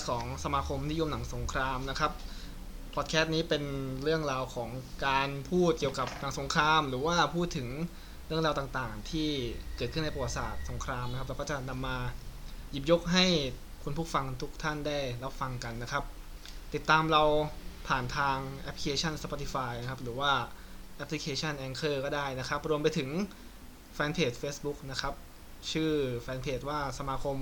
[0.00, 2.12] ต์ของสมาคมนิยมหนังสงครามนะครับ
[2.94, 3.64] พอดแคสต์นี้เป็น
[4.02, 4.70] เรื่องราวของ
[5.06, 7.68] การพูดเกี่ยวกับหนังสงคราม หรือว่าพูดถึง
[8.26, 9.28] เรื่องราวต่างๆ ที่
[9.76, 11.96] เกิดขึ้นในประวัติศาสตร์สงครามนะครับเราก็จะนำมา
[12.70, 13.24] หยิบยกให้
[13.84, 16.04] คุณผู้ฟังทุกท่านได้รับฟังกันนะครับ
[16.74, 17.22] ติดตามเรา
[17.88, 20.32] ผ่านทางแอปพลิเคชัน Spotify นะครับหรือว่า
[20.96, 23.08] แอปพลิเคชัน Anchor ก็ได้นะครับ รวมไปถึง
[23.94, 25.14] แฟนเพจ Facebook นะครับ
[25.72, 27.36] ชื่อแฟนเพจว่าสมาคม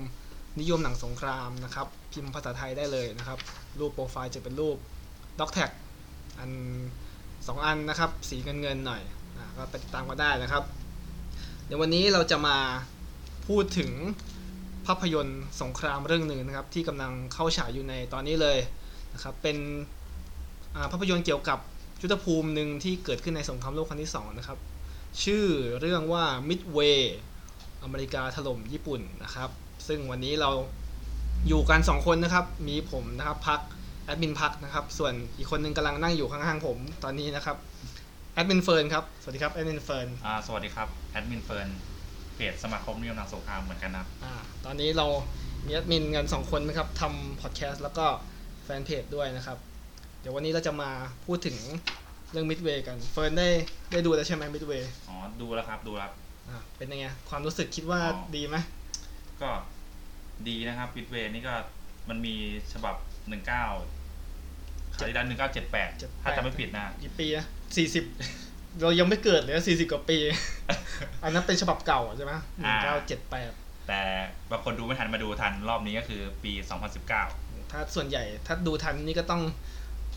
[0.59, 3.39] นิยมหนังสงครามนะครับ พิมพ์ภาษาไทยได้เลยนะครับ
[3.79, 4.77] รูปโปรไฟล์จะเป็นรูป
[5.39, 5.69] ด็อกแท็ก
[6.39, 6.51] อัน
[7.47, 9.01] สองอันนะครับ สีเงินเงินๆหน่อย
[9.37, 10.63] อก็ไปติดตามก็ได้นะครับ
[11.65, 12.57] เดี๋ยววันนี้เราจะมา
[13.47, 13.91] พูดถึง
[14.85, 18.57] ภาพยนตร์สงครามเรื่องหนึ่งนะครับ ที่กำลังเข้าฉายอยู่ในตอนนี้เลย
[19.13, 19.57] นะครับ เป็น
[20.91, 21.59] ภาพยนตร์เกี่ยวกับ
[22.01, 24.59] ยุทธภูมิหนึ่งที่เกิดขึ้นในสงครามโลกครั้งที่สองนะครับ
[25.23, 25.45] ชื่อ
[25.79, 26.99] เรื่องว่า Midway
[27.83, 29.49] อเมริกาถล่มญี่ปุ่นนะครับ
[29.89, 30.51] ซึ่งวันนี้เรา
[31.47, 33.59] อยู่กัน 2 คนนะครับ มีผมนะครับพัก
[34.05, 37.57] แอดมินพักนะครับ ส่วนอีกคนหนึ่งกำลังนั่งอยู่ข้างๆผมตอนนี้นะครับ
[38.33, 41.67] แอดมินเฟิร์นครับ สวัสดีครับแอดมินเฟิร์นอ่าสวัสดีครับแอดมินเฟิร์น
[42.35, 44.33] เพจสมาคมนิยมหนังสงครามเหมือนกันนะครับอ่า
[44.65, 45.07] ตอนนี้เรา
[45.65, 48.05] มีแอดมินกัน 2 คนนะครับทำพอดแคสต์แล้วก็
[48.63, 49.57] แฟนเพจด้วยนะครับ
[50.21, 50.89] เดี๋ยววันนี้เราจะมา
[51.25, 51.57] พูดถึง
[52.31, 53.49] เรื่อง Midway กันเฟิร์นได้
[53.91, 56.13] ได้ดูแล้วใช่ไหม Midway อ๋อดูแล้วครับดูแล้วครับ
[56.49, 58.57] อ่าเป็นยังไงความรู้สึกคิดว่าอ๋อดีไหม
[59.41, 59.51] ก็
[60.47, 61.53] ดีนะครับวิดเวนี่ก็
[62.09, 62.35] มันมี
[62.73, 62.95] ฉบับ
[63.29, 63.65] หนึ่งเก้า
[64.97, 65.89] คาริดันหนึ่งเก้าเจ็ดแปด
[66.23, 67.45] ถ้าจะไม่ผิดนะกี่ปีนะ
[67.77, 68.05] สี่สิบ
[68.81, 70.17] เรายังไม่เกิดเลยสี่สิบกว่าปี
[71.23, 73.51] อันนั้นเป็นฉบับเก่าใช่ไหมหนึ่งเก้าเจ็ดแปด
[73.87, 74.01] แต่
[74.51, 76.51] บางคนดูไม่ทันมาดูทันรอบนี้ก็คือปี
[77.11, 79.41] 2019ถ้าส่วนใหญ่ถ้าดูทันนี่ก็ต้อง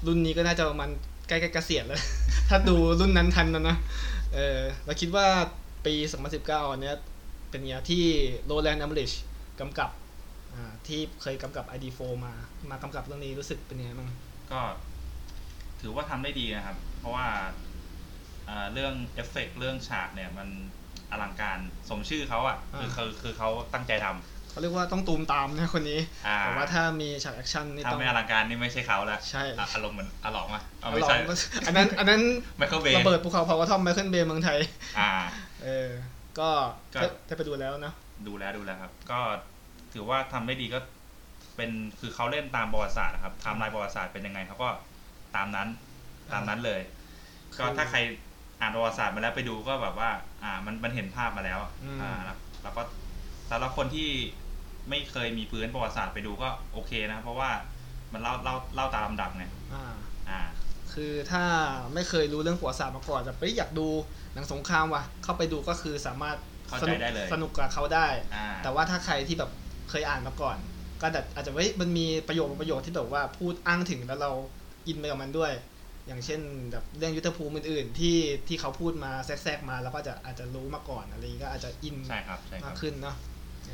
[0.07, 0.91] รุ่นนี้ก็น่าจะประมาณ
[1.29, 2.01] ใกล้ๆเกษียณแล้ว
[2.49, 3.77] ถ้าดูรุ่นนั้นทันนะนะ
[4.35, 5.27] เออเราคิดว่า
[5.87, 5.95] ปี
[6.33, 6.97] 2019อันเนี้ย
[7.51, 8.03] เป็นเนี้ยที่
[8.47, 9.13] โรแลนด์ เอ็มเมอริช
[9.61, 10.02] กำกับอ่า
[10.87, 12.33] ที่เคยกำกับ ID4 มา
[12.71, 14.09] มากำกับเรื่องนี้รู้สึกเป็นยังไงบ้าง
[14.53, 14.61] ก็
[15.81, 17.27] ถือว่าทำได้ดีนะครับ เพราะว่า
[18.49, 20.49] อ่าเรื่องเอฟเฟกต์เรื่องฉากเนี่ย มัน
[21.11, 21.59] อลังการ
[21.89, 31.17] สมชื่อเขาอะคือคือคือเขาตั้งใจทำเขาเรียกว่าต้องตูมตามนะคนนี้อ่าแต่ว่าถ้ามีฉากแอคชั่นนี่ถ้าต้องไม่อลังการนี่ไม่ใช่เขาแล้วใช่อะอารมณ์เหมือนอลองมาเอาลไม่องใช่
[31.67, 32.23] อันนั้นอันนั้น
[32.59, 34.59] ไมเคิลเบย์ระเบิดภูเขาเผากระท่อมไมเคิลเบย์เมืองไทย
[34.99, 35.11] อ่า
[35.65, 35.89] เออ
[36.39, 36.51] ก็
[36.95, 37.93] ก็ได้ได้ไปดูแล้วนะ
[38.27, 39.21] ดูแล้วดูแล้วครับ ก็
[39.95, 40.79] ถือว่าทำได้ดีก็
[41.57, 41.71] เป็น
[42.01, 44.69] คือเขาเล่นตามประวัติศาสตร์นะครับไทม์ไลน์ประวัติศาสตร์เป็นยังไงเขาก็
[45.37, 45.69] ตามนั้น
[46.33, 46.81] ตามนั้นเลย
[47.55, 47.99] คือก็ถ้าใคร
[48.61, 50.11] อ่านประวัติศาสตร์มาแล้วไปดูก็แบบว่า
[50.43, 52.83] อ่ามันมันเห็นภาพมาแล้วอืมอ่าแล้วแล้วก็
[53.51, 54.09] สำหรับคนที่
[54.89, 57.51] ไม่เคยมีพื้นประวัติศาสตร์ไปดูก็โอเคนะ เพราะว่า
[58.13, 59.45] มันเล่าเล่าเล่าตามลำดับไง
[59.75, 59.95] อ่า
[60.31, 60.41] อ่า
[60.93, 61.45] คือถ้า
[61.95, 63.89] ไม่เคยรู้เรื่องประวัติศาสตร์มาก่อนแต่ไปอยากดู
[64.35, 66.37] หนังสงครามว่ะ เข้าไปดูก็คือสามารถ
[66.67, 69.51] เข้าสใจนุกได้เลยสนุกกับเขาได้อ่าแต่ว่าถ้าใครที่แบบ
[69.93, 70.57] เคยอ่านมาก่อน
[71.01, 74.31] ก็แบบอาจจะเว้ยมันมีประโยคบางประโยคที่แบบว่าพูดอ้างถึงแล้วเรา
[74.87, 75.53] อินไปกับมันด้วย
[76.07, 76.41] อย่างเช่น
[76.73, 78.17] แบบเรื่องยุทธภูมิอื่นๆที่
[78.49, 83.17] ที่เขาพูดมาแทรกๆมาแล้วก็จะอาจจะรู้มาก่อนอะไรอย่างงี้ก็อาจจะอินใช่ครับใช่ครับมากขึ้นเนาะ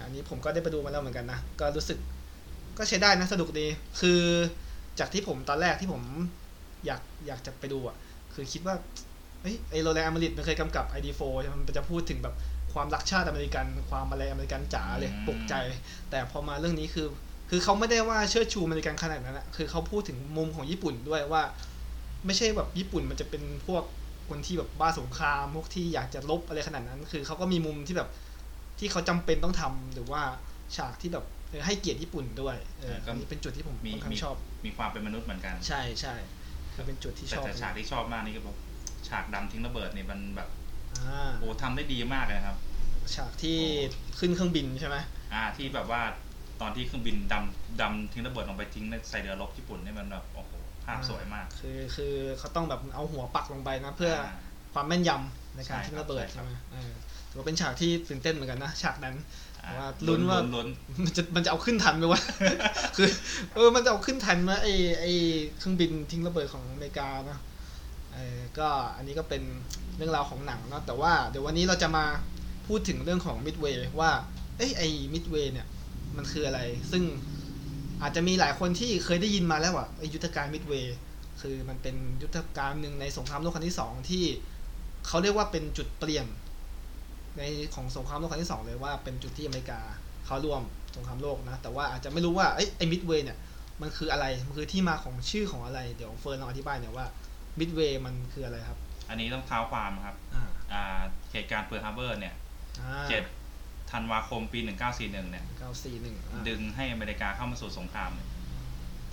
[0.04, 1.98] อันนี้ผมก็ได้ไปดูมาแล้วเหมือนกันนะก็รู้สึก
[2.78, 3.66] ก็ใช้ได้นะสนุกดี
[4.00, 4.20] คือ
[4.98, 6.02] จากที่ผมตอนแรกที่ผม
[6.86, 7.96] อยากอยากจะไปดูอะ
[8.34, 8.74] คือคิดว่า
[9.42, 12.34] เอ้ยไอโรแลนด์ เอ็มเมอริชมันเคยกำกับ ID4 ใช่ไหมมันจะพูดถึงแบบ
[12.72, 15.54] ความรักชาติอเมริกัน ความอะไรอเมริกันจ๋าเลยอืมปลุกใจ
[16.10, 17.06] แต่พอมาเรื่องนี้คือ
[17.50, 21.42] คือเขาไม่ได้ว่าเชิดชูอเมริกันขนาดนั้นอะคือเขาพูดถึงมุมของญี่ปุ่นด้วยว่า
[22.26, 23.84] ไม่ใช่แบบญี่ปุ่นมันจะเป็นพวก
[24.28, 28.08] คนที่แบบบ้าสงครามพวกที่อยากจะลบอะไรขนาดนั้น คือเขาก็มีมุมที่แบบ
[28.78, 30.22] ที่เขาจำเป็นต้องทำหรือว่า
[30.76, 34.36] ฉากที่แบบเออให้เกียรติญี่ปุ่นด้วยเออเออก็อันนี้เป็นจุดที่ผมมีค่อนข้างมีชอบ
[34.66, 36.14] มีความเป็นมนุษย์เหมือนกัน ใช่ใช่
[36.74, 38.56] คือเป็นจุดที่ชแต่อบแต่ฉากที่ชอบมากนี่ก็แบบ
[39.08, 40.57] ฉากดำทิ้งระเบิดนี่มันแบบอ่า
[41.38, 42.56] โอ้ทำได้ดีมากเลยครับ
[43.14, 43.58] ฉากที่
[44.18, 44.96] ขึ้นเครื่องบินใช่ไหม
[45.32, 46.02] อ่า ที่แบบว่า
[46.60, 50.52] ตอนที่เครื่องบินดำดำทิ้งระเบิดลงไปทิ้งในใส่เรือรบญี่ปุ่นนี่มันแบบโอ้โห
[50.84, 54.28] ภาพสวยมาก คือคือเขาต้องแบบเอาหัวปักลงไปนะเพื่ออา
[54.72, 56.92] ความแม่นยำในการใช่ทิ้งครับระเบิดใช่ครัใช่บไหมเออ
[57.30, 59.16] ถือว่าเป็นฉากที่ตื่นเต้นเหมือนกันนะฉากนั้น
[59.64, 60.68] อ่าว่าลุ้นว่าลุ้น
[61.04, 62.20] มันจะมันจะเอาขึ้นทันไหมวะ
[62.96, 63.08] คือ
[63.54, 64.68] เออมันจะเอาขึ้นทันไหมไอ
[65.00, 65.04] ไอ
[65.58, 67.47] เครื่องบินทิ้งระเบิดของอเมริกานะเออ
[68.58, 69.42] ก็อันนี้ก็เป็น
[69.96, 72.04] เรื่องราวของหนังเนาะแต่ว่าเดี๋ยววันนี้เราจะมา
[72.66, 74.10] พูดถึงเรื่องของ Midway ว่า
[74.56, 74.82] เอ้ยไอ
[75.14, 75.66] Midway เนี่ย
[76.16, 76.60] มันคืออะไร
[76.92, 77.02] ซึ่ง
[78.02, 80.86] อาจจะมีหลายคนที่เคยได้ยินมาแล้วว่าไอยุทธการ Midway
[81.40, 84.24] คือมันเป็นยุทธการหนึ่งในสงครามโลกครั้งที่สองที่
[85.06, 86.26] เขาเรียกว่าเป็นจุดเปลี่ยน
[87.36, 87.42] ใน
[87.74, 89.80] ของสงครามโลกครั้งที่สองเลยว่าเป็นจุดที่อเมริกา
[90.26, 90.62] เขาร่วม
[90.96, 93.38] สงครามโลกนะ แต่ว่าอาจจะไม่รู้ว่าเอ้ไอ้มิดเวย์เนี่ย
[93.80, 97.06] มันคืออะไร มันคือที่มาของชื่อของอะไร เดี๋ยวเฟิร์นลองอธิบายหน่อยว่า
[97.58, 98.78] มิดเวย์มันคืออะไรครับ
[99.08, 101.00] อันนี้ต้องเท้าความครับอ่าอ่า
[101.32, 102.34] เหตุการณ์เพิร์ลฮาร์เบอร์เนี่ย
[102.80, 103.24] อ่าเจ็ด
[103.92, 106.16] ธันวาคมปี 1941 เนี่ยเก้าสี่หนึ่ง
[106.48, 108.28] ดึงให้อเมริกาเข้ามาสู่สงครามเนี่ย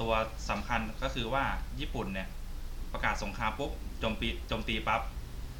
[0.02, 0.14] ตัว
[0.50, 1.44] สำคัญก็คือว่า
[1.80, 2.28] ญี่ปุ่นเนี่ย
[2.94, 5.02] ประกาศสงครามปุ๊บโจมตีโจมตีปั๊บ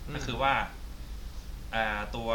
[0.08, 0.54] อืมก็คือว่า
[1.72, 2.30] เอ่อตัว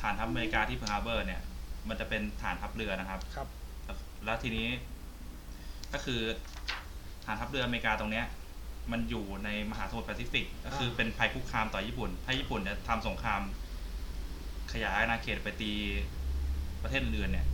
[0.00, 1.40] ฐานทัพอเมริกาที่เพิร์ลฮาร์เบอร์เนี่ย
[1.88, 3.48] มันจะเป็นฐานทัพเรือนะครับ ครับ
[3.84, 4.68] แล้วแล้วทีนี้
[5.92, 6.20] ก็คือ
[7.24, 8.26] ฐานทัพเรืออเมริกาตรงเนี้ย
[8.92, 13.40] มันอยู่ในมหาสมุทรแปซิฟิก ก็คือเป็นภัยคุกคามต่อญี่ปุ่น ถ้าญี่ปุ่นเนี่ยทำสงคราม
[14.72, 15.72] ขยายอาณาเขตไปตี
[16.82, 17.46] ประเทศอื่นๆเนี่ย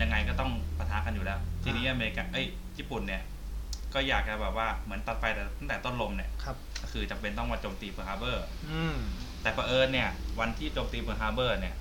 [0.00, 2.46] ยังไงก็ต้องปะทะกันอยู่แล้ว ทีนี้อเมริกาเอ้ย
[2.78, 3.22] ญี่ปุ่นเนี่ย
[3.94, 8.96] ก็อยากจะแบบว่าเหมือนตัดไฟแต่ตั้งแต่ต้นลมเนี่ยครับก็คือจำเป็นต้องมาโจมตีเพิร์ลฮาร์เบอร์อืม
[9.42, 10.08] แต่เผอิญเนี่ย
[10.40, 11.74] วันที่โจมตีเพิร์ลฮาร์เบอร์เนี่ย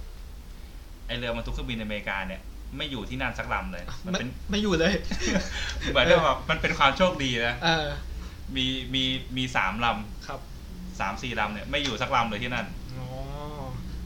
[1.07, 2.41] ไอเรือบรรทุกเครื่องบินอเมริกาเนี่ย
[2.77, 4.93] ไม่อยู่ที่นั่นสักลำเลย มันไม่เป็นไม่อยู่เลย
[5.91, 7.87] เหมือนกับแบบมันเป็นความโชคดีนะเออ
[8.55, 9.03] มีมี
[9.37, 9.87] มีสามลำ
[10.27, 13.07] ครับสามสี่ลำเนี่ยไม่อยู่สักลำเลยที่นั่นอ๋อ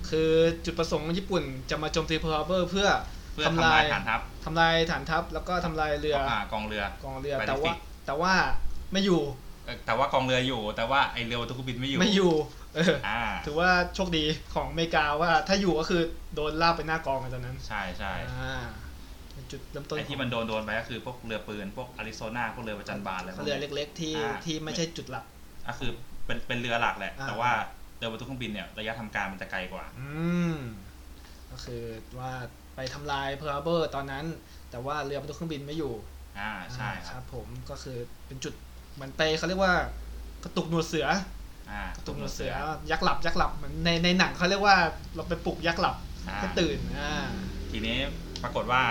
[0.09, 0.31] คือ
[0.65, 2.88] จุดประสงค์ของญี่ปุ่นจะมาโจมตีเพิร์ลฮาร์เบอร์เพื่อ
[3.33, 7.74] เพื่อทำลายฐานทัพทำลายฐานทัพแล้วก็ทำลายเรืออ่ากองเรือกองเรือ Pacific แต่ว่า
[8.06, 8.33] แต่ว่า
[8.91, 9.21] ไม่อยู่
[9.65, 12.33] เอ่อแต่ว่ากองเรืออยู่แต่ว่าไอเรือบรรทุกเครื่องบินไม่อยู่ไม่อยู่
[12.75, 16.01] เอออ่าถือว่าโชคดีของอเมริกาว่าถ้าอยู่ก็คือ
[16.35, 18.63] โดนราบเป็นหน้ากลองกันตอนนั้น ใช่ใช่อ่า
[19.39, 25.25] เป็นจุดเริ่มต้นไอที่มันโดนโดนไปก็คือพวกเรือปืนพวกอาริโซนาพวกเรือประจันบานอะไรพวกเรือนี้เล็ก ๆ ที่อ่าที่ไม่ใช่จุดหลัก
[25.68, 25.91] ก็คือ
[26.25, 27.51] เป็นเป็นเรือหลักแหละอ่าแต่ว่า
[27.97, 30.07] เรือบรรทุกเครื่องบินเนี่ยระยะทำการมันจะไกลกว่า อื
[30.53, 30.56] ม
[31.51, 31.83] ก็คือ
[32.19, 32.31] ว่า
[32.75, 34.25] ไปทำลายเพิร์ลฮาร์เบอร์ตอนนั้น
[34.71, 35.94] แต่ว่าเรือบรรทุกเครื่องบินไม่อยู่
[36.39, 37.97] อ่าใช่อ่าครับ ผมก็คือ
[38.27, 38.53] เป็นจุด
[38.95, 39.74] เหมันไปเขาเรียกว่า
[40.44, 41.07] กระตุกหนวดเสือ
[41.71, 42.53] อ่ากระตุกหนวดเสือ
[42.92, 44.75] ยักษ์หลับยักษ์หลับเหมือนในในหนังเขาเรียกว่า
[45.15, 45.95] เราไปปลุกยักษ์หลับ
[46.30, 47.27] อ่าให้ตื่นอ่า
[47.71, 47.97] ทีนี้
[48.44, 48.81] ปรากฏว่า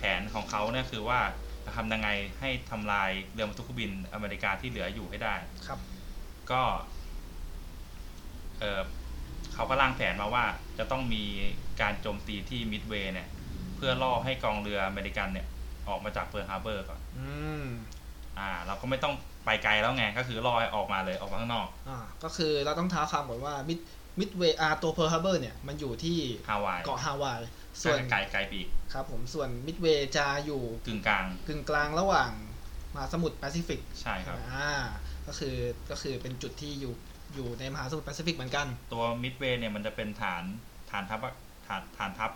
[0.00, 1.20] แผนของเขาเนี่ยคือว่า
[1.64, 2.08] จะทำยังไง
[2.40, 5.34] ให้ทำลายเรือบรรทุกเครื่องบินอเมริกาที่เหลืออยู่ให้ได้
[5.66, 5.78] ครับ
[6.50, 6.62] ก็
[8.60, 8.80] เออ
[9.54, 10.44] เขาก็ร่างแผนมาว่า
[10.78, 11.24] จะต้องมี
[11.80, 13.28] การโจมตีที่มิดเวย์เนี่ย
[13.76, 15.46] เพื่อล่อให้กองเรืออเมริกันเนี่ย
[15.88, 17.28] ออกมาจากเพิร์ลฮาร์เบอร์ก่อนอื
[17.62, 17.66] ม
[18.38, 19.14] อ่า เราก็ไม่ต้อง
[19.44, 23.78] ไปไกลแล้วไงก็คือล่อให้ออกมาเลยออกมาข้างนอก อ่าก็คือเราต้องเท้าความก่อนว่ามิด
[24.18, 26.18] มิดเวย์อาตัวเพิร์ลฮาร์เบอร์เนี่ย มันอยู่ที่
[26.48, 27.40] ฮาวายเกาะฮาวาย
[27.82, 32.30] ส่ส่ววนนไกลไกลปีกครับผมส่วนมิดเวย์จะอยู่กึ่งกลางกึ่งกลางระหว่าง
[32.94, 34.70] มหาสมุทรแปซิฟิกใช่ครับอ่า
[35.26, 35.56] ก็คือ
[35.90, 36.94] ก็คือเป็นจุดที่อยู่
[37.34, 40.44] อยู่ในมหาสมุทรแปซิฟิกเหมือนกัน ตัวมิดเวย์เนี่ยมันจะเป็นฐาน
[40.90, 41.34] ฐานทัพอะ
[41.66, 42.30] ฐานฐานทัพ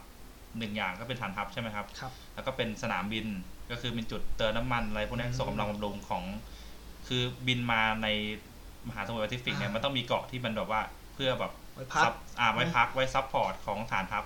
[0.59, 3.26] หนึ่งอย่างก็เป็นฐานทัพใช่ไหมครับครับ แล้วก็เป็นสนามบิน
[3.71, 6.23] ก็คือเป็นจุดเติมน้ำมันอะไรพวกนี้อืมส่งกำลังบำรุงของ
[7.09, 8.09] คือบินมาใน
[8.88, 10.81] มหาสมุทรแปซิฟิกเนี่ยอ่ามัมันต้องมีเกาะที่มันแบบว่า
[11.15, 14.25] เพื่อแบบ ไว้พักซับอ่าไว้พักไว้ support ของฐานทัพ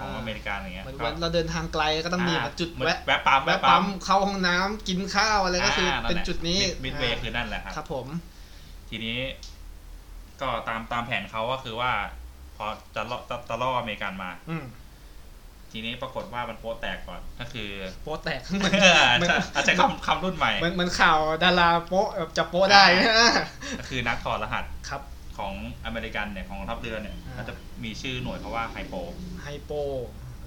[0.00, 8.06] ของอเมริกาอย่างเงี้ยเหมือนก็วันเราเดินทางไกลก็ต้องมีอ่าแบบจุดเหมือนแวะแวะปั๊มแวะปั๊มเข้าห้องน้ำกินข้าวอะไรก็คืออาเป็นแหละจุดนี้มิดเวย์าคือนั่นแหละครับครับผม
[8.88, 9.18] ทีนี้
[10.40, 11.92] ก็ตามตามแผนเขาก็คือว่า
[12.56, 14.64] พอจะล่อจะจะล่ออเมริกันมา อืม
[15.72, 17.70] ทีนี้ปรากฏว่ามันโป๊ะแตกก่อนก็คือ
[18.02, 23.30] โป๊ะแตกเหมือนเออเหมือนอาจจะคำคำรุ่นใหม่เหมือนเหมือนข่าวดาราโป๊ะแบบจะโป๊ะได้นะ
[23.78, 25.02] ก็คือนักถอดรหัสครับ
[25.38, 25.52] ของ
[25.86, 28.94] อเมริกันเนี่ยของกองทัพเรือเนี่ยอ่าก็จะมีชื่อหน่วยเพราะว่าไฮโป
[29.42, 29.72] ไฮโป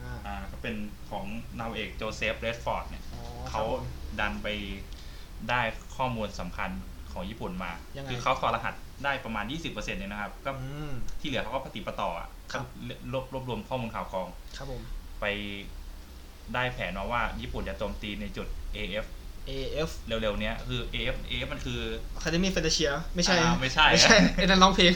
[0.02, 0.76] อ่าอ่าก็เป็น
[1.10, 1.26] ของ
[1.60, 3.84] นาวาเอกโจเซฟเรดฟอร์ดเนี่ยอ๋อเขาครับผม
[4.20, 4.48] ดันไป
[5.50, 5.62] ได้
[5.98, 6.70] ข้อมูลสำคัญ
[7.12, 8.74] ของญี่ปุ่นมายังไงคือเขาถอดรหัส
[9.04, 14.28] ได้ประมาณ 20%เองนะครับ ก็อืมที่เหลือเขาก็ปฏิดประต่ออะครับก็รวบรวบรวมข้อมูลข่าวกรอง
[14.58, 14.82] ครับผม
[15.22, 15.26] ไป
[16.54, 19.06] ได้แผนมาว่าญี่ปุ่นจะโจมตีในจุด AF
[19.50, 21.80] AF เร็วๆเนี้ยคือ AF AF มันคือ
[22.20, 24.94] Academy Fantasia ไม่ใช่อ่าไม่ใช่ไม่ใช่ไอ้นั่นร้องเพลง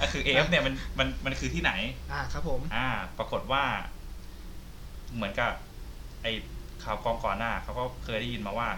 [0.00, 1.72] ก็คือ AF เนี่ยมันมันมันคือที่ไหน
[2.12, 2.88] อ่าครับผม อ่า
[3.18, 3.64] ปรากฏว่า
[5.14, 5.52] เหมือนกับ
[6.22, 6.26] ไอ
[6.84, 8.68] ข่าวกองก่อนหน้าเขาก็เคยได้ยินมาว่า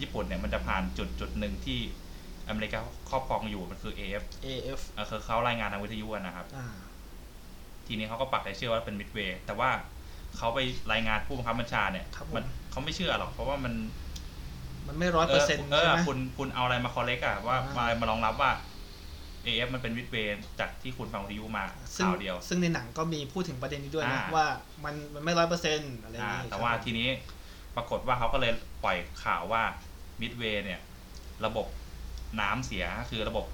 [0.00, 1.78] ญี่ปุ่นเนี่ยมันจะผ่านจุดจุดหนึ่งที่
[2.48, 2.78] อเมริกา
[3.10, 6.66] ครอบครองอยู่มันคือ AF AF เออคือเขารายงานทางวิทยุอะนะครับอ่า
[7.86, 9.70] ทีนี้เขาก็ปักใจเชื่อว่าเป็นมิดเวย์แต่ว่า
[10.36, 10.58] เขาไป
[10.92, 13.74] รายงานผู้บังคับบัญชาเนี่ยครับผมมันเขาไม่เชื่อหรอกเพราะว่ามัน
[14.88, 18.50] มันไม่ร้อยเปอร์เซ็นต์เอใช่อไหมคุณคุณเอาอะไรมาคอลเลกอะว่าอ่ามมามาลองรับว่า
[19.44, 21.64] AF มันเป็นมิดเวย์จากที่คุณฟังวิทยุมา
[21.96, 24.46] ซึ่งข่าวเดียว ซึ่งในหนังก็มีพูดถึงประเด็นนี้ด้วยนะอ่าว่า
[24.84, 27.08] มันมันไม่ร้อยเปอร์เซ็นต์อะไรอย่างอ่านี้แต่ว่าครับทีนี้
[27.76, 28.52] ปรากฏว่าเขาก็เลย
[28.84, 29.62] ปล่อยข่าวว่า
[30.20, 30.80] มิดเวย์เนี่ย
[31.44, 31.66] ระบบ
[32.40, 33.44] น้ำเสียคือระบบ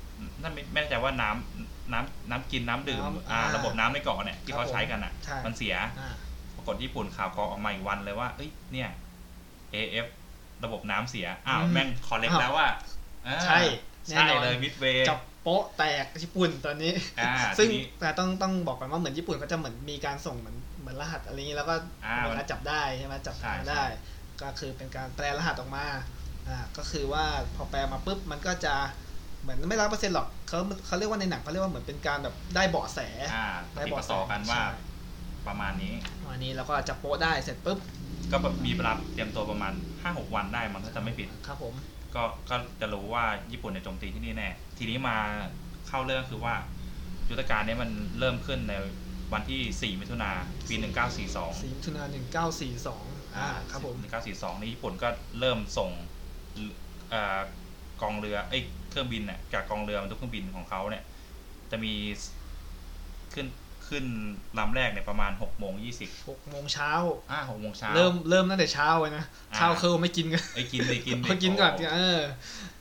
[0.42, 6.14] นั่นไม่ไม่แน่ใจว่าน้ำน้ำน้ำกินน้ำดื่มอ่าระบบน้ำในเกาะเนี่ยที่เขาใช้กันอะใช่มันเสียอ่า
[6.56, 8.88] ปรากฏญี่ปุ่นข่าวกรองออกมาอีกวันเลยว่าเอ้ยเนี่ย
[9.74, 10.06] AF
[10.64, 12.68] ระบบน้ำเสีย อ้าวอืมแม่งคอลเลกอ้าวแล้วว่า
[13.26, 13.60] อ่าใช่
[14.08, 23.82] แน่ใช่นอนเลยมิดเวย์จับโป๊ะแตกญี่ปุ่นตอนนี้อ่าซึ่งทีนี้แต่ต้องต้องบอกก่อนว่าเหมือนญี่ปุ่นเขาจะเหมือนมีการส่งเหมือนเหมือนรหัสอะไรอย่างนี้แล้วก็อ่าเวลาจับได้ใช่ไหมจับใช่ทางได้
[24.40, 25.86] ก็คือเป็นการแปลรหัสออกมา
[26.48, 28.74] อ่าก็คือว่าพอแปลมาปุ๊บมันก็จะ
[29.42, 32.98] เหมือนไม่ร้อยเปอร์เซ็นต์หรอกเขาเขาเรียกว่าในหนังเขาเรียกว่าเหมือนเป็นการแบบได้เบาะแส
[33.34, 34.68] อ่าปได้ฏิดเบาะประแสต่อกันว่าใช่
[35.48, 35.94] ประมาณนี้
[36.28, 37.78] วันนี้เราก็จับโป๊ะได้เสร็จปุ๊บ
[38.32, 39.72] ก็มีเวลาเตรียมตัวประมาณ
[40.02, 41.74] 5-6วันได้มันถ้าจะไม่ผิดครับผม
[42.14, 45.16] ก็ก็จะรู้ว่าญี่ปุ่นเนี่ยโจมตีที่นี่แน่ทีนี้มา
[45.88, 46.54] เข้าเรื่องคือว่า
[47.30, 48.72] ยุทธการเนี้มันเริ่มขึ้นใน
[49.32, 50.30] วันที่ 4 มิถุนา
[50.68, 53.04] ปี 1942สีมิถุนาหนึ่งเก้าสี่สอง
[53.36, 53.96] อ่า ครับผม
[54.28, 55.08] 1942 นี่ญี่ปุ่นก็
[55.40, 55.90] เริ่มส่ง
[57.10, 57.38] เอ่อ
[58.02, 61.04] กองเรือเอ้ยเครื่องบินเนี่ยจากกองเรือบรรทุกเครื่องบินของเขาเนี่ย
[61.70, 61.92] จะมี
[63.34, 63.46] ขึ้น
[63.88, 64.04] ขึ้น
[64.58, 66.90] ลำแรกเนี่ยประมาณ6โมง20หกโมงเช้า
[67.30, 72.20] อ่า6โมงเช้าเริ่มเริ่มตั้งแต่เช้าเลยนะอ่าเช้าคือไม่กินกันไอ้ยกินเลยกินเลยเขากินก่อนโโหเออ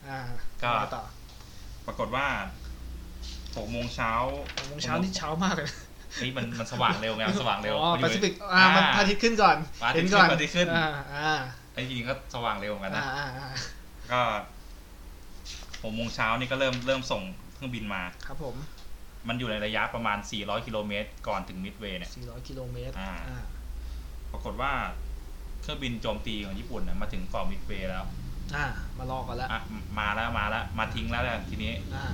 [0.08, 0.18] อ่า
[0.62, 1.02] ก็มาต่อ
[1.86, 2.26] ปรากฏว่า
[2.94, 4.12] 6โมงเช้า
[4.56, 5.68] หกโมงเช้านี่เช้ามากเลย
[6.16, 11.34] เฮ้ยมันมันสว่างเร็วไงมันสว่างเร็วอ๋อมันอแปยู่ซิฟิกอ่ามันพระอาทิตย์ขึ้นก่อนพระอาทิเห็ตนย์ก่อนขึ้นพระอาทิตย์ขึ้นอ่าอ่า
[11.72, 13.48] ไอ้จริงๆก็สว่างเร็วเหมือนกันอ่านะอ่าอ่า
[14.12, 14.20] ก็
[15.82, 17.22] หกโมงเช้านี่ก็เริ่มเริ่มส่ง
[17.54, 18.54] เครื่องบินมาครับผม
[19.28, 23.44] มันอยู่ในระยะประมาณ 400 กิโลเมตร ก่อนถึงมิดเวย์เนี่ย 400 กิโลเมตรอ่าอ่า
[24.32, 24.72] ปรากฏว่า
[25.62, 28.04] เครื่องบินโจมตีของญี่ปุ่นนะมาถึงเกาะมิดเวย์แล้ว
[28.54, 28.66] อ่า
[28.98, 29.60] มารอกันแล้ว อะ
[29.98, 32.04] มาแล้วมาแล้ว มาทิ้งแล้วแหละทีนี้ อ่า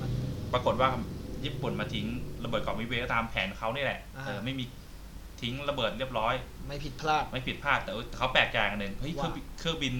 [0.00, 0.10] มัน
[0.52, 0.88] ปรากฏว่า
[1.44, 2.06] ญี่ปุ่นมาทิ้ง
[2.44, 4.64] ระเบิดเกาะมิดเวย์ก็ตามแผนเขานี่แหละอ่าเออ ไม่มี
[5.40, 6.34] ทิ้งระเบิดเรียบร้อย
[6.68, 9.94] ไม่ผิดพลาด ไม่ผิดพลาด แต่ว่าเขาแปลกใจกันหนึ่งเฮ้ยเครื่องว่าบินเครื่องบิน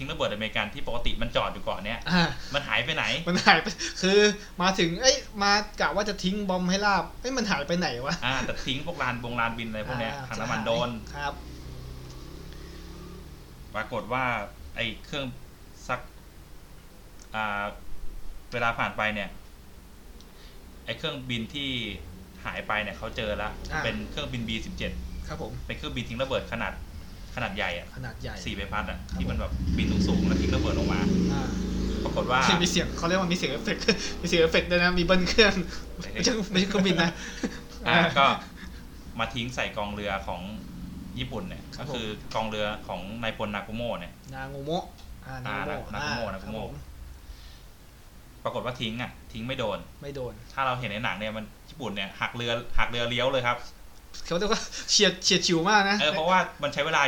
[0.00, 3.66] ทิ้งระเบิดอเมริกันที่ปกติมันจอดอยู่เกาะเนี้ยอ่ามันหายไปไหน มันหายไป
[4.02, 4.20] คือ
[4.62, 11.34] มาถึงเอ้ยมากะว่าจะทิ้งบอมให้ราบเอ้ยมันหายไปไหนวะอ่าแต่ทิ้งพวกลานบงลานบินอะไรพวกเนี้ยอ่าถังน้ำมันโดนครับ
[13.74, 14.24] ปรากฏว่า
[14.76, 15.26] ไอ้เครื่อง
[15.88, 16.00] สัก
[17.34, 17.64] อ่า
[18.52, 19.28] เวลาผ่านไปเนี่ย
[20.84, 21.70] ไอ้เครื่องบินที่
[22.44, 24.82] หายไปเนี่ยเขาเจอแล้วอ่าเป็นเครื่องบิน B17
[25.26, 26.72] ครับผมเป็นเครื่องบินทิ้งระเบิดขนาด
[27.34, 31.00] ขนาดใหญ่อะขนาดใหญ่ สี่ใบพัดอะครับที่มันแบบบินสูงๆแล้วทิ้งระเบิดลงมา
[31.32, 31.42] อ่า
[32.04, 33.82] ปรากฏว่ามีเสียงเขาเรียกว่ามีเสียงเอฟเฟกต์
[34.22, 35.54] มีเสียงเอฟเฟกต์ด้วยนะมีเบิ้ลเครื่อง
[36.14, 37.10] ไม่ใช่ไม่ใช่เครื่องบินนะ
[37.88, 38.26] อ่าก็
[39.18, 40.40] มาทิ้งใส่กองเรือของ
[41.18, 44.84] ญี่ปุ่นเนี่ยครับผมก็คือกองเรือของนายพลนากุโมะเนี่ยนางูโมะ
[45.26, 46.60] อ่านางูโมะอ่านางูโมะอ่านางูโมะครับผม
[48.44, 53.56] ปรากฏว่าทิ้งอะทิ้งไม่โดน ไม่โดน ถ้าเราเห็นในหนังเนี่ยมันญี่ปุ่นเนี่ยหักเรือหักเรือเลี้ยวเลยครับ
[54.26, 57.02] เขาเรียกว่าเฉียดเฉียดฉิวมากนะเออเพราะว่ามันใช้เวลา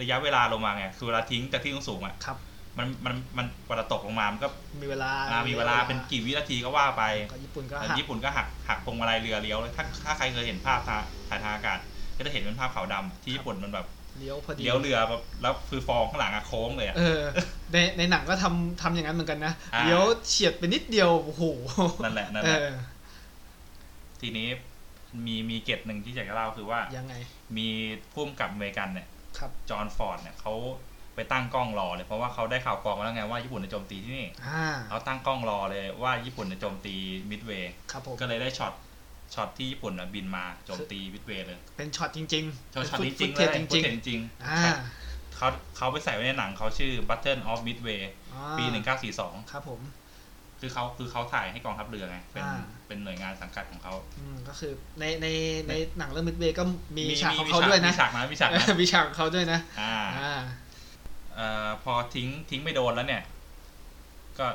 [0.00, 2.38] ระยะเวลาลงมาไงคือเวลาทิ้งจากที่สูงๆอะครับ
[2.78, 4.48] มันมันมันกว่าจะตกลงมา มันก็
[4.80, 7.02] มีเวลาอ่ามีเวลาเป็นกี่วินาทีก็ว่าไป
[7.32, 11.78] ก็ญี่ปุ่นก็แต่หักญี่ปุ่นก็หักหักพวงมาลัยเรือเลี้ยวเลยถ้าถ้าใครเคยเห็นภาพทางถ่ายทางอากาศ
[12.16, 13.86] ก็จะเห็นเป็นภาพขาวดำที่ญี่ปุ่นมันแบบ
[14.18, 17.20] เลี้ยวพอดีเลี้ยวเรือแบบแล้วคือฟองข้างหลังอะโค้งเลยอะเออ
[17.72, 21.42] ในในหนังก็ทำทำอย่างนั้นเหมือนกันนะอ่าเลี้ยวเฉียดไปนิดเดียวโอ้โห
[22.04, 22.66] นั่นแหละนั่นเอแหละอ
[24.20, 24.48] ทีนี้
[25.26, 27.14] มีมีเกตหนึ่งที่อยากจะเล่าคือว่ายังไง
[27.56, 27.68] มี
[28.12, 30.54] ผู้กำกับอเมริกันเนี่ยครับจอห์นฟอร์ดเนี่ยเขา
[31.14, 36.94] ไปตั้งกล้องรอเลยเพราะว่าเขาได้ข่าวกรองมาแล้วไงว่าญี่ปุ่นจะโจมตีที่นี่อ่าเขาตั้งกล้องรอเลยว่าญี่ปุ่นจะโจมตี
[37.30, 38.72] มิดเวย์ครับผมก็เลยได้ช็อต
[39.34, 44.70] ช็อตที่ญี่ปุ่นน่ะบินมาโจมตีมิดเวย์เลย เป็นช็อตจริงๆช็อตช็อตนี้จฟุริงตเลเทยจจฟุตริงเทจจริงๆอ่าใช่
[45.36, 48.00] เขาเขาไปใส่ไว้ในหนังเขาชื่อ Battle of Midway
[48.34, 48.64] อ่าปี
[49.12, 49.80] 1942 ครับผม
[50.64, 55.26] คือเขาคือเขาถ่ายให้กองทัพเรือไง เป็นอ่าเป็นหน่วยงานสังกัดของเขาอืมก็คือในใน
[55.68, 56.64] ในหนังเรื่องมิดเวย์ก็
[56.96, 60.40] มีฉากมีของเขาด้วยนะมีฉากนะมีฉากนะเออมีฉากของเขาด้วยนะ อ่าอ่า
[61.34, 63.22] เอ่อพอทิ้งทิ้งไม่โดนแล้วเนี่ย
[64.38, 64.46] ก็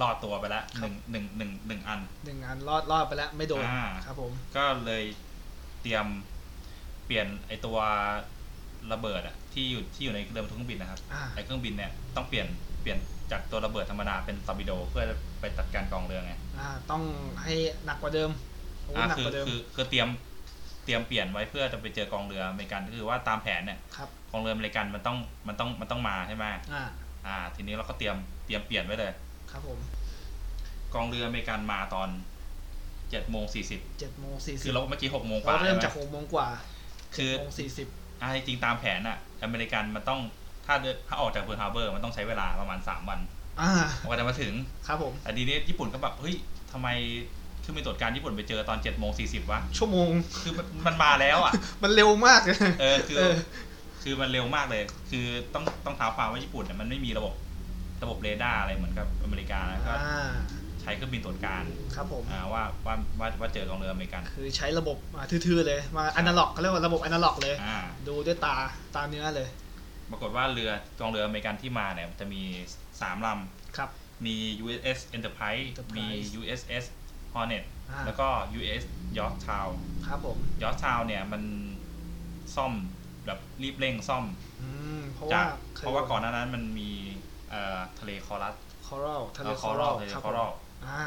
[0.00, 5.04] รอดตัวไปแล้วหนึ่งหนึ่งหนึ่งหนึ่งอันหนึ่งงานรอดรอดไปแล้วไม่โดนอ่าครับผมก็เลย
[5.82, 6.06] เตรียม
[7.06, 7.78] เปลี่ยนไอตัว
[8.92, 12.46] ระเบิดอะที่อยู่ที่อยู่ในเรือบรรทุกเครื่องบินนะครับอ่าไอเครื่องบินเนี่ยต้องเปลี่ยน
[12.82, 12.98] เปลี่ยน
[13.30, 15.04] จากตัวระเบิดธรรมดาเป็นตอร์ปิโดเพื่อ
[15.40, 17.02] ไปจัดการกองเรือไงอ่าต้อง
[17.42, 17.54] ให้
[17.84, 18.30] หนักกว่าเดิม
[18.84, 20.08] โอ้อ่าหนักคืกอว่าเดิมคือคือเตรียม
[20.84, 25.18] เตรียมเปลี่ยนไว้เพื่อจะไปเจอกองเรืออเมริกันก็คือว่าตามแผนเนี่ยครับกองเรืออเมริกันมันต้อง
[25.48, 26.84] มันต้องมันต้องมาใช่ไหมอ่า
[27.26, 28.16] อ่า ทีนี้เราก็เตรียม
[28.46, 29.12] เตรียมเปลี่ยนไว้เลย
[29.50, 29.78] ครับผม
[30.94, 32.08] กองเรืออเมริกันมาตอน
[33.10, 36.48] เจ็ดโมงสี่สิบเจ็ดโมงสี่สิบคือเราเมื่อกี้หกโมงกเราว่าเริ่มใช่ไหมจากหกโมงกว่า
[37.16, 37.88] คือ โมงสี่สิบ
[38.20, 40.20] อ่าจริงๆตามแผนอะอเมริกันมันต้อง
[40.66, 43.18] ถ้าเดินถ้าออกจากเพิร์ลฮาร์เบอร์มันต้องใช้เวลาประมาณสามวัน
[43.60, 43.72] อ่า
[44.06, 44.52] กว่าจะมาถึง
[44.86, 46.34] ครับผมแต่ทีนี้ญี่ปุ่นก็แบบเฮ้ย
[46.72, 46.88] ทำไม
[47.64, 53.34] ขึ้นไปตรวจการญี่ปุ่นไปเจอตอนเจ็ดโมงสี่สิบวะชั่วโมงคือมันมันมาแล้วอะ มันเร็วมากเลยเออคือเออ
[54.02, 57.34] คือมันเร็วมากเลย คือต้องต้องท้าวความว่าญี่ปุ่นเนี่ยมันไม่มีระบบ
[58.02, 60.30] ระบบเรดาร์อะไรเหมือนกับอเมริกานะก็อ่า
[60.80, 68.54] ใช้เครื่องบินตรวจการครับผมอ่าว่าว่าว่าว่าเจอกองเรืออเมริกัน คือใช้ระบบมาทื่อๆเลยมาอนาล็อกเขาเรียกว่าระบบอนาล็อกเลยอ่าดูด้วยตา
[68.94, 69.48] ตาเนื้อเลย
[70.10, 70.70] ปรากฏว่าเรือ
[71.00, 72.42] กองเรืออเมริกันที่มาเนี่ยจะมี
[73.00, 73.90] สามลำครับ
[74.26, 76.06] มี USS Enterprise Enterprise มี
[76.40, 76.84] USS
[77.34, 78.82] Hornet อ่าแล้วก็ US
[79.18, 79.70] Yorktown
[80.06, 81.42] ครับผม Yorktown เนี่ยมัน
[82.56, 82.72] ซ่อม
[83.26, 84.24] แบบรีบเร่งซ่อม
[84.62, 85.48] อืมเพราะจาว่าก
[85.78, 86.90] เพราะว่าก่อนหน้านั้นมันมี
[87.50, 88.54] เอ่อทะเลคอรัส
[88.86, 90.52] คอรัลทะเลเอ่อคอรัลทะเลครับคอรัล
[90.86, 91.02] อ่า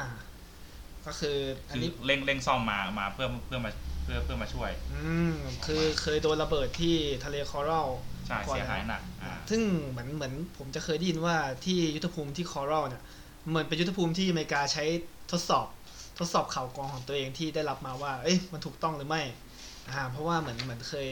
[1.06, 1.38] ก็คือ
[1.70, 3.72] อันคือนี้เร่งเร่งซ่อมมามาเพื่อเพื่อมา
[4.04, 5.34] เพื่อเพื่อมาช่วย อืม
[5.66, 7.88] คือเคยโดนระเบิดที่ทะเลคอรัล
[8.30, 13.04] ใช่ก่อนเสียหายหนักอ่าซึ่งเหมือนเหมือนผมจะเคยได้ยินว่าที่ยุทธภูมิที่คอรัลเนี่ย
[13.50, 14.84] เหมือนเป็นยุทธภูมิที่อเมริกาใช้
[15.32, 15.68] ทดสอบ
[16.20, 19.22] ทดสอบข่าวกรองของตัวเองที่ได้รับมาว่า เอ้ยมันถูกต้องหรือไม่
[19.90, 21.08] อ่าเพราะว่าเหมือนเหมือนเคย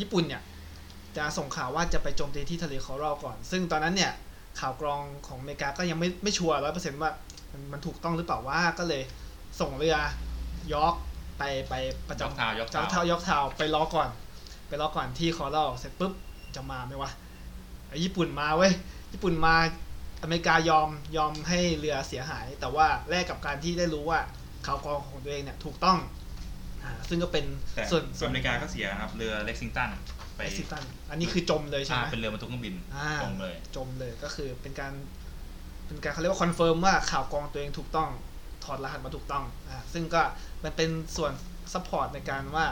[0.00, 0.42] ญี่ปุ่นเนี่ย
[1.16, 4.12] จะส่งข่าวว่าจะไปโจมตีที่ทะเลคอรัลก่อน ซึ่งตอนนั้นเนี่ย
[4.60, 7.10] ข่าวกรองของอเมริกาก็ยังไม่ไม่ชัวร์ร้อยเปอร์เซ็นต์ว่า
[7.52, 9.02] มันมันถูกต้องหรือเปล่าว่าก็เลย
[9.60, 9.96] ส่งเรือ
[10.72, 10.94] ยอร์ก
[11.38, 11.74] ไปไป
[12.08, 14.08] ประยกจำเท้ายกเจ้าเท้าเท้ายกเท้าไปรอก่อน
[14.68, 16.12] ไปรอก่อนที่คอรัลเสร็จปุ๊บ
[16.56, 17.10] จะมาไหมวะ
[17.88, 18.72] ไอ้ญี่ปุ่นมาเว้ย
[19.12, 19.54] ญี่ปุ่นมา
[20.22, 24.20] อเมริกายอมยอมให้เรือเสียหาย แต่ว่าแลกกับการที่ได้รู้ว่า
[24.66, 25.98] ข่าวกรองของตัวเองเนี่ยถูกต้อง
[26.82, 27.44] อ่าซึ่งก็เป็น
[27.76, 29.90] แต่ส่วนส่วนอเมริกาก็เสียนะครับเรือเล็กซิงตัน
[30.36, 34.92] ไปไปซิตันอันนี้คือจมเลยใช่อ่าไหมเป็นเรือบรรทุกเครื่องบินอ่าตรงเลยจมเลยก็คือเป็นการ
[35.86, 38.10] เป็นการเขาเรียกว่า confirm ว่าข่าวกรองตัวเองถูกต้อง
[38.64, 40.22] ถอดรหัสมาถูกต้องอ่าซึ่งก็
[40.64, 41.32] มันเป็นส่วน
[41.72, 42.66] support ในการว่า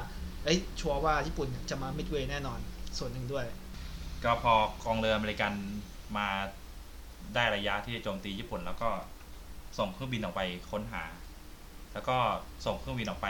[0.45, 2.59] เอ้ยชัวร์ว่าญี่ปุ่นเนี่ยจะมามิดเวย์แน่นอน
[2.99, 3.47] ส่วนหนึ่งด้วย
[4.25, 5.53] ก็พอกองเรืออเมริกัน
[6.17, 6.29] มา
[7.35, 8.91] ได้ระยะที่จะโจมตีญี่ปุ่น แล้วก็
[9.79, 11.05] ส่งเครื่องบินออกไปค้นหา
[11.93, 12.17] แล้วก็
[12.67, 13.29] ส่งเครื่องบินออกไป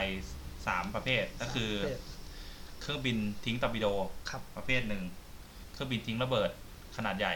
[0.67, 2.01] สามประเภทก็คือประเภท
[2.81, 3.87] เครื่องบินทิ้งตอร์ปิโด
[4.29, 5.03] ครับประเภทหนึ่ง
[5.73, 6.49] เครื่องบินทิ้งระเบิด
[6.97, 7.35] ขนาดใหญ่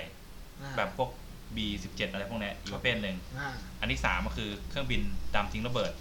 [0.61, 1.09] อ่าแบบพวก
[1.55, 5.01] B17 อะไรพวกเนี้ยอีกประเภทหนึ่งอ่าอันที่สามก็คือเครื่องบิน
[5.35, 5.91] ดำทิ้งระเบิด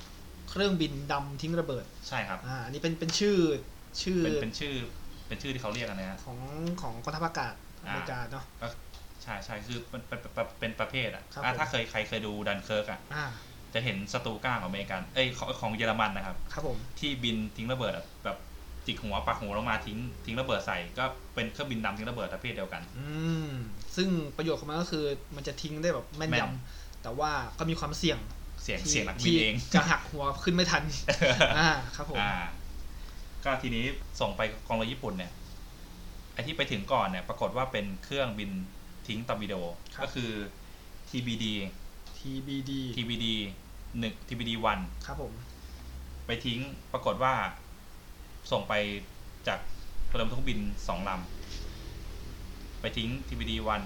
[0.50, 3.36] เครื่องบินดำทิ้งระเบิด ใช่ครับ อ่า อันนี้เป็นเป็นชื่อ
[4.02, 4.74] ชื่อเป็นเป็นชื่อ
[5.34, 6.38] เป็นชื่อที่เขาเรียกกันนะฮะของ
[6.82, 8.66] ของกองทัพอากาศอเมริกาเนาะก็
[9.22, 13.24] ใช่ใช่คือมันเป็นเป็นเป็นประเภทอะครับอะผมถ้าเคยใครเคยดูดันเคิร์กอะอ่า
[13.74, 18.38] จะเห็นสตูก้าของอเมริกันเอ้ยของของเยอรมันนะครับ ครับผมที่บินทิ้งระเบิดอะแบบ
[18.86, 23.06] จิกหัวปักหัวลงมาทิ้งทิ้งระเบิดใส่ก็เป็นเครื่องบินดำทิ้งระเบิดประเภทเดียวกัน อื
[23.48, 23.50] ม
[23.96, 25.04] ซึ่งประโยชน์ของมันก็คือ
[25.36, 28.18] มันจะทิ้งได้แบบแม่นแม่นยำแต่ว่าก็มีความเสี่ยง
[28.62, 30.82] เสี่ยงที่เสี่ยงนักบินที่เองจะหักหัวขึ้นไม่ทัน
[31.58, 32.32] อ่า ครับผมอ่า
[33.44, 33.84] ก็ทีนี้
[34.20, 35.32] ส่งไปกองเรือญี่ปุ่นเนี่ย
[36.34, 38.50] ไอที่ไปถึงก่อนเนี่ยปรากฏว่าเป็นเครื่องบิน
[39.06, 39.54] ทิ้งตอร์ปิโด
[40.02, 40.30] ก็คือ
[41.10, 41.44] TBD
[42.18, 43.26] TBD TBD
[43.98, 45.32] หนึ่ง TBD one ครับผม
[46.26, 46.60] ไปทิ้ง
[46.92, 47.34] ปรากฏว่า
[48.50, 48.74] ส่งไป
[49.48, 49.58] จาก
[50.06, 53.82] เรือบรรทุกบินสองลำไปทิ้ง TBD วัน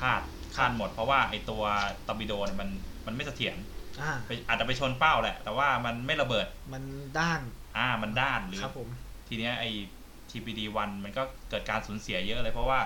[0.00, 0.22] พลาด
[0.54, 1.62] พลาดหมด เพราะว่าไอตัว
[2.06, 2.70] ตอร์ปิโดเนี่ยมัน
[3.06, 3.56] มันไม่เสถียร
[4.00, 6.82] อ่า ไปอาจจะไปชนเป้าแหละ แต่ว่ามันไม่ระเบิด มัน
[7.18, 7.40] ด้าน
[7.76, 8.88] อ่ามันด้านหรือครับผม
[9.28, 9.64] ทีเนี้ยไอ
[10.30, 12.80] TBD 1 มันก็เกิดการสูญเสียเยอะเลย เพราะว่า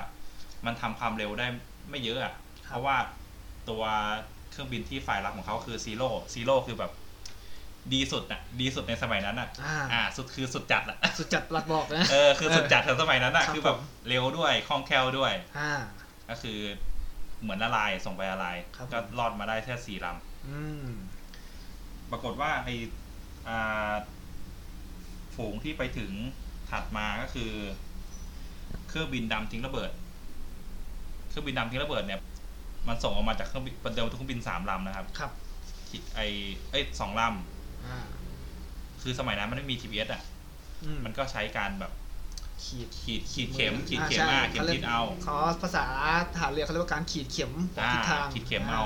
[0.66, 1.46] มันทำความเร็วได้
[1.90, 2.34] ไม่เยอะอะ
[2.66, 2.96] ครับเพราะว่า
[3.68, 3.82] ตัว
[4.50, 6.92] เครื่องบินที่ฝ่ายรับของเขาคือซีโร่ซีโร่คือแบบ
[7.92, 15.72] ดีสุดอะดีสุดในสมัยนั้นอะอ่าอ่า สุดคือสุดจัดอะสุดจัดปลัดบอกนะ เออ คือสุดจัดในสมัยนั้นอะครับคือแบบผมเร็วด้วย คล่องแคล่วด้วย อ่า
[16.28, 16.58] ก็คือ
[17.42, 20.06] เหมือนละลาย ส่งไปละลายครับก็ผมรอดมาได้แค่สี่ล
[20.48, 22.68] อืมำปรากฏว่าไอ
[23.48, 23.92] อ่า
[25.36, 26.12] ฝูงที่ไปถึง
[26.70, 27.50] ถัดมาก็คือ
[28.88, 29.90] เครื่องบินดำทิ้งระเบิด
[31.28, 32.20] เครื่องบินดำทิ้งระเบิดเนี่ย
[32.88, 35.30] มันส่งออกมาจากเครื่องบินเดิมเครื่องบินสามลำนะครับ ครับ
[35.88, 36.20] ที่ไอ
[36.70, 37.22] เอ้ยสองล
[37.84, 40.22] อ่าำคือสมัยนั้นมันไม่มี GPS อะ
[40.84, 41.92] อืมมันก็ใช้การแบบ
[42.64, 45.84] ขีดขีดขีดเข็ม ขีดเข็มใช่อะเข็มรีทิยศกเอาเขาภาษา
[46.32, 48.84] ทหารเรือเขาเรียกว่าการขีดเข็มบอกอ่าทิศทางขีดเข็มเอา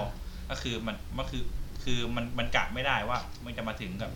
[0.50, 1.42] ก็คือมันมันคือ
[1.84, 4.11] คือมันมันกะไม่ได้ว่า มันจะมาถึงกับ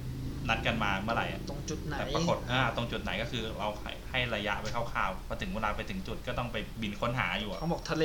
[0.49, 8.05] นัดกันมาเมื่อไหร่อะตรงจุดไหนแต่ปรากฏอ่าตรงจุดไหนก็คือเราให้ให้ระยะไปคร่าวๆพอถึงเวลาไปถึงจุดก็ต้องไปบินค้นหาอยู่อะเขาบอกทะเล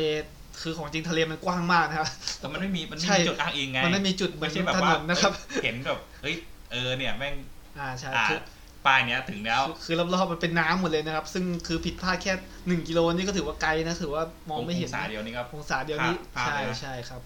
[0.61, 2.07] คือของจริงทะเลมันกว้างมากนะครับ
[2.39, 6.35] แต่มันไม่มีมันไม่ใช่มีจุดอ้างอิงไงมันไม่มีจุดเหมืไม่อนใช่แบบถนว่านนะครับ เห็นแบบเฮ้ย
[6.71, 7.33] เออเนี่ยแม่ง
[7.79, 8.39] อ่าใช่อ่าคือ
[8.85, 12.33] ป้ายเนี้ยถึงแล้วคือคือรอบๆมันเป็นน้ำหมดเลยนะครับ ซึ่งคือผิดพลาดแค่
[12.67, 17.21] หนึ่งกิโลนี่ก็ถือว่าไกลนะถือว่ามองไม่เห็นองศาเดียวนี่ก็องศาเดียวนี้พลาดใช่เลยนะใช่ครับ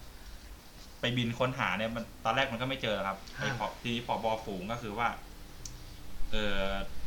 [1.02, 5.08] ไปบินค้นหาเนี่ยมันตอนแรกมันก็ไม่เจอครับฮะไอ้พอทีนี้พอบอฝูงก็คือว่า
[6.32, 6.60] เออ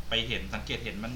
[0.08, 1.12] ไปเห็นสังเกตเห็นมัน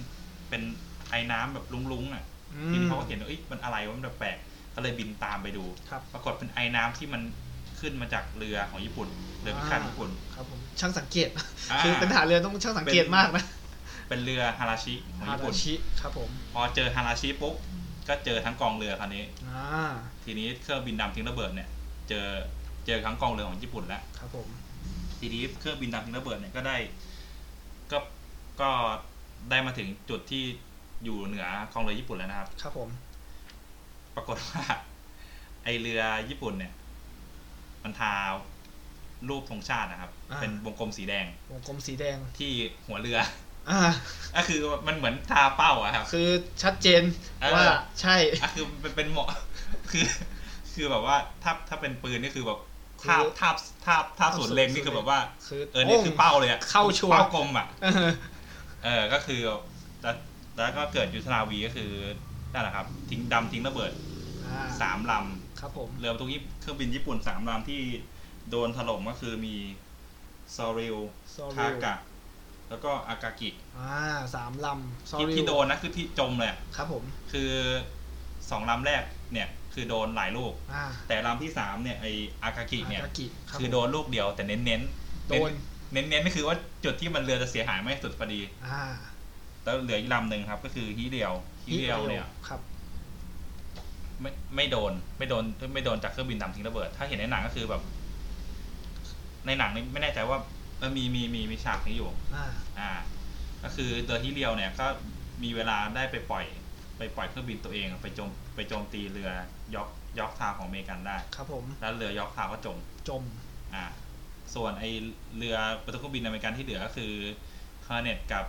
[0.48, 0.62] เป็น
[1.10, 7.22] ไอ้น้ำแบบลุ้งๆอะอืทีมนี้เขาก็เห็นว่าเอ้ยมันอะไรวะมันแปลกๆก็เลยบินตามไปดูครับปรากฏเป็นไอ้น้ำที่มัน
[7.80, 9.08] ขึ้นมาจากเรือของญี่ปุ่น
[9.40, 11.28] เรือพิฆาตญี่ปุ่นครับผมช่างสังเกต
[11.70, 13.44] อ่าคือเป็นทหารเรือต้องช่างสังเกตมากนะ
[14.08, 17.54] เป็นเรือฮาราชิของฮาญี่ราปุ่นชิครับผมพอเจอฮาราชิปุ๊บ
[18.08, 19.92] ก็เจอทั้งกองเรือคันนี้อ่า
[20.24, 21.68] ทีนี้เครื่องบินดำทิ้งระเบิดเนี่ย
[22.08, 22.26] เจอ
[22.88, 24.48] เจอทั้งกองเรือของญี่ปุ่นแล้วครับผม
[25.18, 26.76] ทีนี้เครื่องบินดำทิ้งระเบิดเนี่ยก็ได้
[27.90, 27.98] ก็
[28.60, 28.70] ก็
[29.50, 30.44] ได้มาถึงจุดที่
[31.04, 32.88] อยู่เหนือกองเรือญี่ปุ่นแล้วนะครับ ครับผม
[34.14, 34.62] ปรากฏว่า
[35.64, 36.72] ไอเรือญี่ปุ่นเนี่ย
[37.82, 38.12] มันทา
[39.28, 42.52] รูปธงชาตินะครับเป็นวงกลมสีแดงวงกลมสีแดง ที่
[42.86, 43.18] หัวเรือ
[43.70, 43.80] อ่า
[44.36, 46.28] ก็คือมันเหมือนทาเป้าอะครับ คือ
[46.62, 47.02] ชัดเจน
[47.40, 47.66] เออ ว่า
[48.00, 49.28] ใช่ อะคือเป็นเป็นเหมาะ
[49.90, 50.04] คือ
[50.74, 52.60] คือแบบว่าถ้าถ้าเป็นปืนนี่คือแบบ
[53.02, 58.10] ภาพภาพภาพภาพศูนย์เล็งนี่คือแบบว่าคือเออนี่คือเป้าเลยอะเข้าชัวร์เป้ากลมอะเออ
[58.84, 59.40] เออก็คือ
[60.02, 60.14] แล้ว
[60.56, 61.90] แล้วก็เกิดยุทธนาวีก็คือ
[62.52, 63.92] นั่นแหละครับ ทิ้งดำทิ้งระเบิด
[64.46, 65.12] อ่าสามล
[65.60, 67.80] ครับผมำเรือบรรทุกญี่เครื่องบินญี่ปุ่นสามลำที่
[68.50, 69.54] โดนถล่มก็คือมี
[70.56, 70.96] ซอริล
[71.34, 71.94] ซอทาริลกะ
[72.70, 73.92] แล้วก็อากากิอ่า
[74.34, 77.50] สามลำซอที่ริลที่โดนนะคือที่จมเลยอะครับผม คือ
[78.50, 82.06] สองลำแรกเนี่ย คือโดนหลายลูก อ่าแต่ลำที่สามเนี่ยไอ
[82.42, 85.50] อากากิเนี่ย อากากิรับคือผมโดนลูกเดียวแต่เน้นเน้นๆโดน
[85.92, 88.82] เน้นเน้นๆก็คือว่าจุดที่มันเรือจะเสียหายไม่สุดพอดี อ่า
[89.64, 91.32] แล้วเหลืออีกลำหนึ่งครับ ก็คือฮีเรียว
[91.64, 92.60] ฮีเรียวเนี่ย ครับ
[94.20, 97.82] ไม่ไม่โดนไม่โดนไม่โดนจากเครื่องบินดำทิ้งระเบิด ถ้าเห็นในหนังก็คือแบบ
[99.46, 100.38] ในหนังนี่ไม่แน่ใจว่า
[100.78, 102.46] เออมีมีมีมีฉากนี้อยู่ อ่า
[102.78, 102.90] อ่า
[103.62, 104.86] ก็คือเรือฮีเรียวเนี่ยก็
[105.42, 106.44] มีเวลาได้ไปปล่อย
[106.98, 109.30] ไปปล่อยเครื่องบินตัวเองไปโจมไปโจมตีเรือ
[109.74, 112.76] ยอกยอกทาวของอเมริกันได้ ครับผม แล้วเรือยอกทาวก็จม
[113.08, 113.22] จม
[113.74, 113.84] อ่า
[114.54, 114.84] ส่วนไอ
[115.36, 117.12] เรือบรรทุกเครื่องบินอเมริกันที่เหลือก็คือ
[117.86, 118.44] ฮอร์เน็ตกับ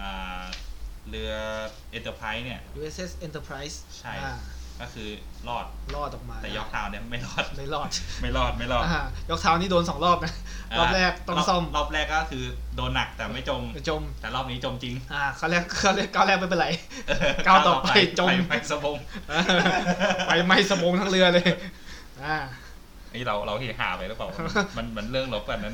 [0.00, 0.44] อ่า
[1.08, 1.32] เรือ
[1.90, 4.36] เอ็นเตอร์ไพรส์เนี่ย USS Enterprise ใช่ อ่า
[4.80, 5.08] ก็คือ
[5.48, 7.88] รอดรอดออกมา แต่ยอร์กทาวน์เนี่ยไม่รอดไม่รอด
[8.20, 10.32] ไม่รอดไม่รอดอ่ายอร์กทาวน์นี่โดนสองรอบนะ
[10.78, 12.44] รอบแรกต้องรบซ่อมรอบแรกก็คือ
[12.76, 16.66] โดนหนักแต่ไม่จมจม แต่รอบนี้จมจริง อ่าเขาแรกเขาแรกก้าวแรกไม่เป็นไร
[17.46, 18.96] ก้าวต่อไปจมไปไปสบง
[19.30, 19.40] อ่า
[20.28, 21.48] ไปไหม่สมองทั้งเรือเลย
[22.24, 22.36] อ่า
[23.10, 24.28] ไอ้เราเราเฮฮาไปหรือเปล่า
[24.76, 25.72] มันมันเรื่องลบกันนั้น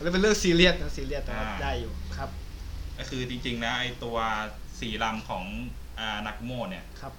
[0.00, 2.30] แล้วเป็นเรื่องซีเรียสนะซีเรียสแต่ว่าอ่าได้อยู่ครับ
[2.98, 4.16] ก็คือจริงๆนะไอ้ตัว
[4.80, 5.44] สี่ลำของ
[5.98, 7.12] อ่านักโมเนี่ยครับ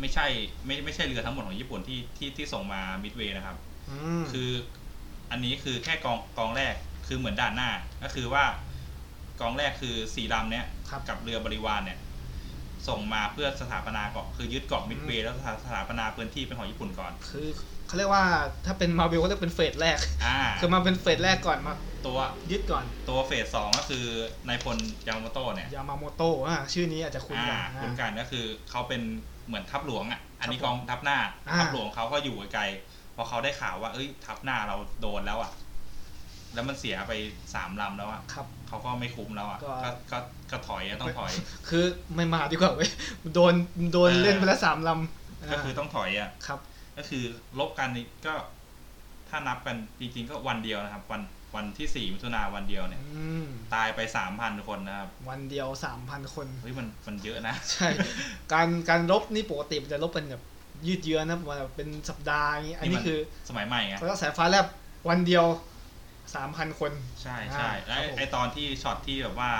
[0.00, 0.26] ไม่ใช่
[0.66, 3.56] ไม่ไม่ใช่เรือทั้งหมดของญี่ปุ่นที่ที่ที่ส่งมามิดเวย์นะครับ
[3.90, 4.50] อืมคือ
[5.30, 6.74] อันนี้คือแค่กองกองแรก
[7.06, 7.70] คือเหมือนด่านหน้า
[8.02, 8.44] ก็คือว่า
[9.40, 11.98] กองแรกคือสี่ลำเนี้ยครับกับเรือบริวารเนี่ย
[12.88, 17.48] ส่งมาเพื่อสถาปนาเกาะคือยึดเกาะมิดเวย์แล้วสถาสถาปนาพื้นที่เป็นของญี่ปุ่นก่อน คือ
[17.86, 18.24] เขาเรียกว่า
[18.66, 21.74] ถ้าเป็นมาเวลก็เรียกเป็น phase แรกอ่าคือมาเป็น phase แรกก่อนมา
[22.06, 22.18] ตัว
[22.50, 24.04] ยึดก่อนตัว phase สองก็คือ
[24.48, 24.76] นายพล
[25.08, 29.02] ยามาโตะเนี่ยยามาโมโตะอ่าชื่อนี้อาจจะคุ้นอ่ากันอ่าคุ้นกันก็คือเขาเป็น
[29.48, 35.52] เหมือนทัพหลวงอะอันนี้ครับองทัพหน้าอ่าทัพหลวงเขาก็อยู่ไกลๆพอเขาได้ข่าวว่า เอ้ย ทัพหน้าเราโดนแล้วอะ
[36.54, 37.12] แล้วมันเสียไป
[37.54, 40.18] สามลำแล้วอะครับเขาก็ไม่คุ้มแล้วอะก็ก็ก็
[40.50, 41.32] ก็ถอยอะต้องถอย
[41.68, 41.84] คือ
[42.14, 42.90] ไม่มาดีกว่าเว้ย
[43.34, 43.54] โดน
[43.92, 46.58] โดนเออเล่นไปแล้วสามลำก็คือต้องถอยอะครับ
[46.96, 47.24] ก็คือ
[47.58, 48.34] ลบกันนี่ก็
[49.28, 51.22] ถ้านับกันจริงๆก็วันเดียวนะครับ วัน
[51.56, 57.88] วันที่สี่มิถุนาวันเดียวเนี่ยอืมตายไปสามพันคนนะครับ วันเดียวสามพันคนเฮ้ยมันมันเยอะนะ ใช่
[58.52, 60.42] การการลบนี่ปกติมันจะลบเป็นแบบ
[60.86, 64.66] ยืดเยื้อนะประมาณแบบเป็นสัปดาห์อย่างนี้อันนี่นี้มันคือสมัยใหม่ไงเขาสายฟ้าแลบ
[65.08, 65.44] วันเดียว
[66.34, 69.50] สามพันคน ใช่ใช่อ่าและครับผมไอตอนที่ช็อตที่แบบว่า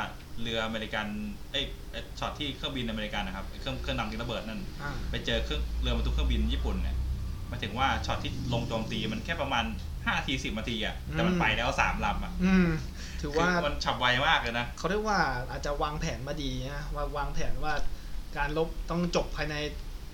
[0.40, 1.06] เรืออเมริกัน
[1.52, 7.07] เอ้ยไอ้ช็อตที่เครื่องบินอเมริกันนะครับไอ้เครื่องเครื่องดำทิ้งระเบิดนั่นอ่าไปเจอเครื่องเรือบรรทุกเครื่องบินญี่ปุ่นเนี่ยห
[7.50, 9.64] มายถึงว่าช็อตที่ลงโจมตีมันแค่ประมาณ
[10.04, 12.68] ห้าทีสิบนาทีอะแต่มันไปแล้วสามลำอะอืม
[13.20, 15.18] ถือว่าคือมันฉับไวมากเลยนะเขาเรียกว่า
[15.50, 17.72] อาจจะวางแผนมาดีนะว่าวางแผนว่า
[18.36, 19.54] การรบต้องจบภายใน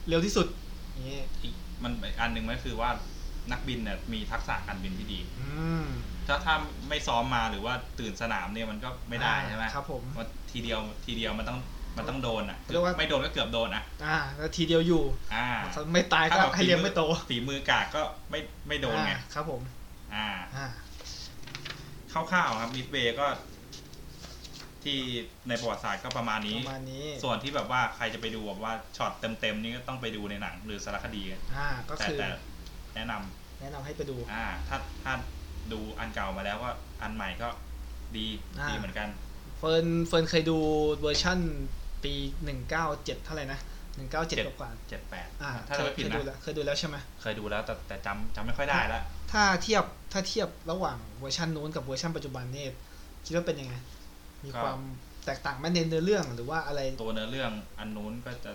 [0.08, 0.46] เร็วที่สุด
[0.92, 2.90] อย่างนี้อีกมันอีกอันหนึ่งมันคือว่า
[3.52, 5.48] นักบินเนี่ยมีทักษะการบินที่ดีอื
[5.84, 5.86] ม
[6.26, 6.54] ถ้าถ้า
[6.88, 11.58] ไม่ซ้อมมาหรือว่าตื่นสนามเนี่ยมันก็ไม่ได้ใช่ไหมครับผมว่าทีเดียวทีเดียวมันต้อง
[11.96, 15.02] มันต้องโดนอะเรียกว่าไม่โดนก็เกือบโดนอะ อ่าแล้วทีเดียวอยู่
[15.34, 19.62] อ่าเขาไม่ตายก็ถ้าแบบให้เลี้ยงไม่โตฝีมือกากก็ไม่ไม่โดนไงอ่าครับผม
[20.14, 20.26] อ่า
[20.56, 20.66] อ่า
[22.12, 23.26] คร่าวๆครับมิดเวย์ก็
[24.84, 24.98] ที่
[25.48, 31.22] ในประวัติศาสตร์ก็ประมาณนี้ประมาณนี้ ส่วนที่แบบว่าใครจะไปดูแบบว่าช็อตเต็มๆนี่ก็ต้องไปดูในหนังหรือสารคดี
[31.54, 32.28] อ่าก็แต่คือแต่
[32.94, 35.12] แนะนำแนะนำให้ไปดู อ่า ถ้าถ้า
[35.72, 36.70] ดูอันเก่ามาแล้วก็
[37.02, 37.48] อันใหม่ก็
[38.16, 38.26] ดี
[38.58, 39.08] อ่าดีเหมือนกัน
[39.58, 40.58] เฟิร์นเฟิร์นเคยดู
[41.00, 41.38] เวอร์ชั่น
[42.04, 43.60] ปีหนึ่งเก้าเจ็ดเท่าไหร่นะ
[43.96, 49.02] หนึ่งเก้าเจ็ดเจ็ดกว่าเจ็ดแปดๆอ่าถ้าเคจะยไม่เคผิดยนะดูแล้วเคยดูแล้วใช่ไหมเคยดูแล้วแต่แต่จำจำไม่ค่อยได้แล้ว
[49.32, 52.68] ถ้าเทียบถ้าเทียบระหว่างเวอร์ชันนู้นกับเวอร์ชันปัจจุบันเนี่ย
[53.26, 53.74] คิดว่าเป็นยังไง
[54.44, 54.78] มีก็ความ
[55.26, 58.52] แตกต่างไหมในเนื้อเรื่องหรือว่าอะไรตัวเนื้อเรื่องอันนู้นก็จะ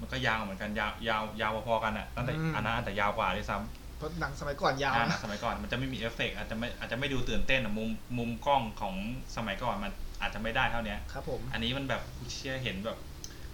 [0.00, 8.94] มันก็ยาวเหมือนกันยาวยาวยาวพอๆกันอะตั้งแต่อืมอันนั้นอาจจะยาวกว่าด้วยซ้ำเพราะหนังสมัยก่อนยาวอ่านะสมัยก่อนมันจะไม่มีเอฟเฟกต์อาจจะไม่อาจจะไม่ดูตื่นเต้นอะมุมมุมกล้องของ
[9.36, 12.02] สมัยก่อนมันอาจจะไม่ได้เท่าเนี้ยครับผมอันนี้มันแบบ
[12.36, 12.98] เชื่อเห็นแบบ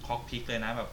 [0.07, 0.88] cockpit เลยนะแบบ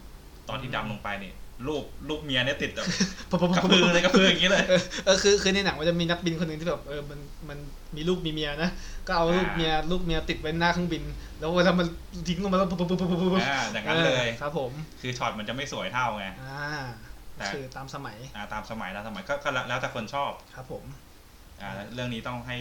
[0.50, 1.36] ตอนที่อืมดำลงไปเนี่ย
[1.67, 2.86] รูปรูปเมียเนี่ยติดแบบ
[3.30, 7.19] ปุ๊บปุ๊บกระปุ๊บพือเลยกระพืออย่างนี้เลยเออเออคือคือในหนังมันจะมีนักบินคนหนึ่งที่แบบเออมัน
[7.50, 7.58] มัน
[7.95, 8.69] มีลูกมีเมียนะ
[9.08, 11.04] ก็เอาลูกอ่าเมียลูกเมียติดไว้หน้าเครื่องบิน
[11.39, 11.88] แล้วเวลามัน
[12.28, 16.69] ทิ้งลงมาแล้วปุ๊บปุ๊บปุ๊บปุ๊บปุ๊บปุ๊บอ่าอย่างนั้นเลยออครับผม คือช็อตมันจะไม่สวยเท่าไงอ่า
[17.36, 20.84] แต่คือตามสมัยอ่าตามสมัยตามสมัยก็ก็แล้วแล้วแต่คนชอบครับผม
[21.62, 22.58] อ่า เรื่องนี้ต้องให้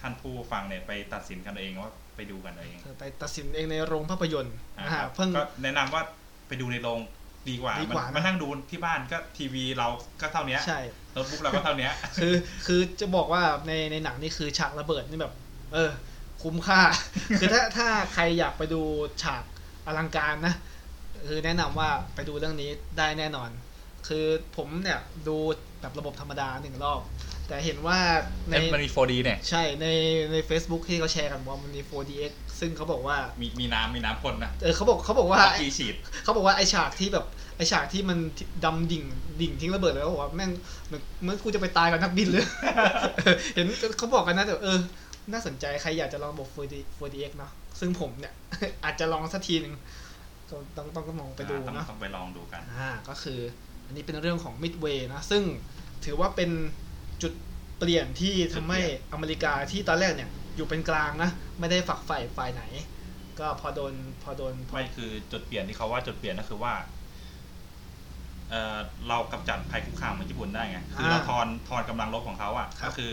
[0.00, 6.02] ท่านผู้ฟังเนี่ยไปตัดสินกันเองว่า ไปดูกันเองเธอไปตัดสินเองในโรงภาพยนตร์อ่าอ่าครับเพิ่งก็แนะนำว่า
[6.48, 7.00] ไปดูในโรง
[7.48, 9.88] ดีกว่าดีกว่ามันะมานั่งดูที่บ้านก็ทีวีเรา
[10.20, 10.80] ก็เท่าเนี้ยใช่
[11.12, 12.34] โน้ตบุ๊กเราก็เท่าเนี้ยคือ
[12.66, 15.34] คือจะบอกว่าในในหนังนี่คือฉากระเบิดนี่แบบ
[15.74, 15.90] เออ
[16.42, 16.80] คุ้มค่า
[17.38, 18.80] คือถ้าถ้าใครอยากไปดู
[19.22, 19.42] ฉาก
[19.86, 20.54] อลังการนะ
[21.28, 23.50] คือแนะนำว่าไปดูเรื่องนี้ได้แน่นอน
[24.08, 25.36] คือผมเนี่ยดู
[25.80, 27.00] แบบระบบธรรมดาหนึ่งรอบ
[27.48, 27.98] แต่เห็นว่า
[28.48, 29.86] ในมันมี 4D เนี่ย ใช่ใน
[30.32, 37.26] ใน Facebook ที่เขาแชร์กันว่ามันมี 4DX ซึ่งเขาบอกว่ามีมีน้ำมีน้ำพ่นนะเออเขาบอกเขาบอกว่ากีฉีดเขาบอกว่าไอฉากที่แบบ
[37.56, 38.18] ไอฉากที่มัน
[38.64, 39.04] ดำดิ่ง
[39.40, 40.50] ดิ่งทิ้งระเบิดแล้วบอกว่าแม่ง
[40.86, 42.46] เหมือนเหมื่อนกูจะไปตายกับนักบินเลย
[43.54, 43.66] เห็น
[43.98, 44.78] เขาบอกกันนะแต่เออ
[45.32, 48.34] น่าสนใจใครอยากจะลองระบบ 4D 4DX เนาะซึ่งผมเนี่ย
[48.84, 49.74] อาจจะลองสักทีหนึ่ง
[50.50, 53.40] ก็ต้องต้องต้องลองไปดูต้องเนาะต้องไปลองดูกันอ่าก็คือ
[53.86, 55.42] อันนี้เป็นเรื่องของ Midway นะซึ่ง
[56.04, 56.83] ถือว่าเป็นจุด
[57.78, 62.62] เปลี่ยนที่ทำให้จุดเปลี่ยนอเมริกาที่ตอนแรกเนี่ย อยู่เป็นกลางนะ ไม่ได้ฝักใฝ่ฝ่ายไหน
[63.38, 66.74] ก็พอโดนพอโดนพอไม่คือจุดเปลี่ยนที่เขาว่าจุดเปลี่ยนก็คือว่า
[68.50, 73.12] เออเรากำจัดภัยคุกคามของญี่ปุ่นได้ไง คือเราทอนทอนกำลังรบของเขาอะ ก็คือ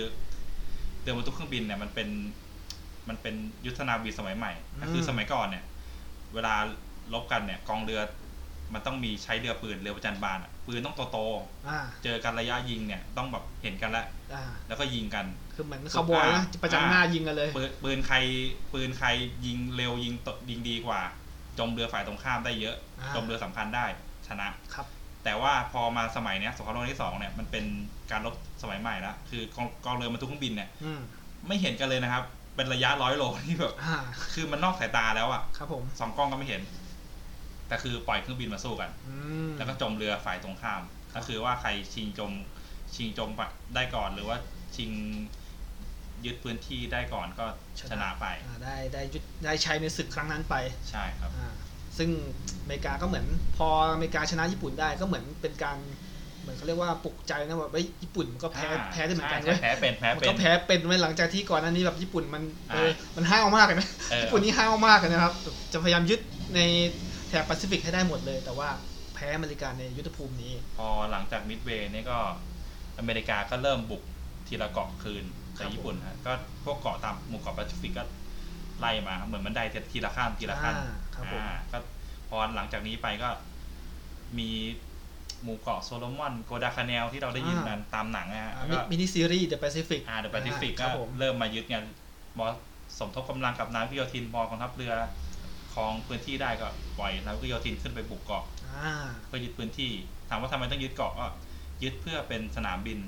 [1.02, 2.10] เรือบรรทุกเครื่องบินเนี่ยมันเป็น
[3.10, 5.64] มันเป็นยุทธนาวีสมัยใหม่ก็คือสมัยก่อนเนี่ย
[6.34, 6.56] เวลา
[7.14, 8.02] ลบกันเนี่ย กองเรือ
[8.74, 11.20] มันต้องมีใช้เรือปืนเรือประจันบานอะปืนต้องโต
[11.68, 18.18] อ่าๆเจอกันระยะยิงเนี่ยต้องแบบเห็นกันแล้วอ่าแล้วก็ยิงกัน คือเหมือนคาวบอยนะประจันหน้ายิงกันเลย ปืนปืนใคร
[18.74, 19.08] ปืนใคร
[19.46, 21.02] ยิงเร็วยิงตยิงดีกว่า
[21.60, 23.86] จมเรือฝ่ายตรงข้ามได้เยอะ อ่า จมเรือสำคัญได้
[24.28, 24.88] ชนะครับ
[25.24, 27.66] แต่ว่าพอมาสมัยเนี้ยสงครามโลกครั้งที่สองเนี่ยมันเป็น
[28.12, 31.02] การรบสมัยใหม่แล้วคือกองกองเรือบรรทุกเครื่องบินเนี่ยอืม
[31.48, 32.24] ไม่เห็นกันเลยนะครับ
[32.56, 33.98] เป็นระยะร้อยโลที่แบบอ่า
[34.34, 36.62] คือมันนอกสายตาแล้วอะครับผม สองกล้องก็ไม่เห็น
[37.72, 39.16] แต่คือปล่อยเครื่องบินมาสู้กันอื
[39.48, 40.82] มแล้วก็จมเรือฝ่ายตรงข้าม
[41.16, 42.32] ก็คือว่าใครชิงจม
[42.96, 43.30] ชิงจม
[43.76, 44.38] ได้ก่อนหรือว่า
[44.76, 44.90] ชิง
[46.26, 47.46] ยึดพื้นที่ได้ก่อนก็
[47.80, 50.56] ชนะไปอ่าได้ได้ยึดได้ใช้ในศึกครั้งนั้นไป
[50.90, 51.50] ใช่ครับอ่า
[51.98, 52.10] ซึ่ง
[52.62, 53.26] อเมริกาก็เหมือน
[53.58, 55.78] พออเมริกาชนะญี่ปุ่นได้ก็เหมือนเป็นการ
[56.42, 66.20] เหมือนเขาเรียกว่าปลุกใจนะว่าเฮ้ยญี่ปุ่นมันก็แพ้อ่าแพ้ได้เหมือนกันใช่เว้ยใช่แพ้เป็นแพ้มันเป็นก็แพ้เป็นไว้หลังจากที่ก่อนหน้านี้แบบญี่ปุ่นมันเอออ่ามันห้าวมากเลยนะเออญี่ปุ่นนี่ห้าวมากเลยนะครับแบบจะพยายามยึด
[66.56, 66.60] ใน
[67.32, 68.70] แถบแปซิฟิกให้ได้หมดเลย แต่ว่า
[69.14, 72.18] แพ้อเมริกาในยุทธภูมินี้ พอหลังจากมิดเวย์นี่ก็
[73.00, 74.04] อเมริกาก็เริ่มบุก
[74.48, 75.26] ทีละเกาะคืน
[75.58, 76.32] ครัจากญี่ปุ่นฮะก็
[76.66, 78.04] พวกเกาะตามหมู่เกาะแปซิฟิกก็
[78.80, 81.78] ไล่มาครับเหมือนมันได้ทีละข้ามทีละขั้นอ่าครับผมอ่าก็
[82.30, 83.30] พอหลังจากนี้ไปก็
[84.38, 84.50] มี
[85.44, 91.78] หมู่เกาะโซโลมอนกัวดาลคาแนลที่เราได้ยินกันตามหนังนะฮะอ่าแล้วมิก็มินิซีรีส์ The Pacific อ่า The Pacific ก็รับผมเริ่มมายึดไง
[92.38, 92.46] มอ
[93.00, 94.94] สมทบกำลังกับนาวิกโยธินพอกองทัพเรือ
[95.74, 96.68] ครองพื้นที่ได้ก็
[97.00, 98.94] ปล่อยนาวิกโยธินขึ้นไปบุกเกาะอ่า
[99.28, 99.92] เพื่อยึดพื้นที่
[100.30, 101.26] ถามว่าทำไมต้องยึดเกาะก็
[101.84, 103.00] ยึดเพื่อเป็นสนามบิน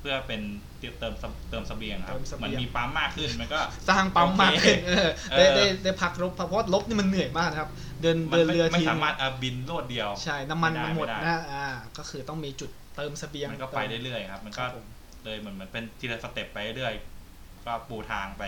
[0.00, 0.42] เพื่อเป็น
[0.78, 7.70] เตรียมเติมเสเติมเสบียงครับเติมเสบียงเหมือนมีปั๊มมากขึ้นมันก็สร้างปั๊มมากโอเคขึ้นเออเออได้ได้ได้พักรบเพราะว่าลบนี่มันเหนื่อยมากนะครับ
[8.02, 11.66] เดินมันเดินไม่เรือไม่ทีสามารถเอาบินรวดเดียว ใช่น้ำมันไม่ได้มันหมดไม่ได้นะอ่า
[11.98, 14.86] ก็คือต้องมีจุดเติมเสบียงมันก็ไปเรื่อยๆครับ มันก็ครับผม
[15.24, 18.44] เลยเหมือนเหมือนเป็นทีละ step ไปเรื่อยๆก็ปูทางไป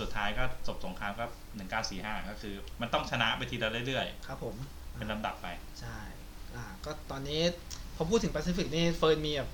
[0.00, 1.24] สุดท้ายก็จบสงครามก็
[1.56, 5.46] หนึ่งเก้าสี่ห้าก็คือ มันต้องชนะไปทีละเรื่อยครับผมๆเป็นลำดับไป
[5.80, 5.98] ใช่
[6.54, 7.40] อ่าก็ตอนนี้
[7.96, 9.50] พอพูดถึงแปซิฟิกนี่เฟิร์นมีแบบ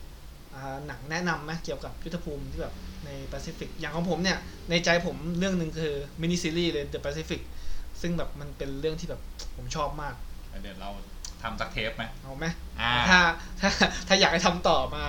[0.55, 2.75] อ่าหนังแนะนำไหมเกี่ยวกับยุทธภูมิที่แบบ
[3.05, 4.39] ในแปซิฟิกอย่างของผมเนี่ย
[4.71, 7.41] ในใจผมเรื่องหนึ่งคือมินิซีรีส์เลย The Pacific
[8.01, 9.21] ซึ่งแบบมันเป็นเรื่องที่แบบ
[9.57, 10.15] ผมชอบมาก
[10.63, 10.91] เดี๋ยวเรา
[11.43, 12.47] ทำสักเทปไหมเอาไหม
[12.81, 13.21] อ่าถ้า
[13.61, 13.71] ถ้า
[14.09, 15.05] ถ้าอยากให้ทำต่อมา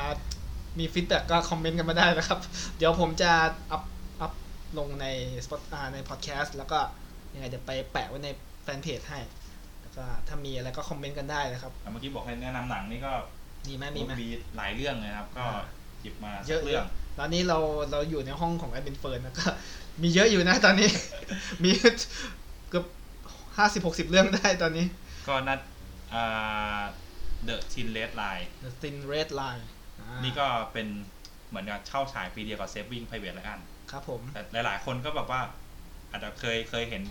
[0.79, 2.39] มี feedback ก็คอมเมนต์กันมาได้นะครับ
[2.77, 3.31] เดี๋ยวผมจะ
[3.71, 4.00] up up
[4.77, 5.05] ลงใน
[5.45, 6.79] Spot อ่าในพอดแคสต์แล้วก็
[7.33, 8.29] ยังไงเดี๋ยวไปแปะไว้ใน
[8.63, 9.19] แฟนเพจให้
[9.81, 13.11] แล้วก็ถ้ามีอะไรก็คอมเมนต์กันได้นะครับ เมื่อกี้บอกให้แนะนำหนังนี่ก็
[13.67, 15.63] มีไหมมีไหมมีหลายเรื่องเลยครับ ก็อ่า
[16.01, 16.85] หยิบมาสัเยอะกเรื่อง
[17.19, 17.57] ตอนนี้เรา
[17.91, 19.47] เราอยู่ในห้องของแอดมินเฟิร์นนะก็
[20.01, 20.89] มีเยอะอยู่นะตอนนี้
[21.63, 21.71] มี
[22.69, 22.85] เกือบ
[23.57, 24.85] ห้าสิบหกสิบเรื่องได้ตอนนี้
[25.27, 25.59] ก็นัด
[26.13, 26.81] อ่า
[27.47, 29.63] The Tin Red Line The Thin Red Line
[29.99, 30.87] อ่านี่ก็เป็น
[31.49, 33.59] เหมือนกับเช่าฉายปีเดียวกับ Saving Private Ryan
[33.91, 35.41] ครับผมแต่หลาย ๆ คนก็แบบว่า
[36.11, 37.03] อาจจะเคยเคยเห็น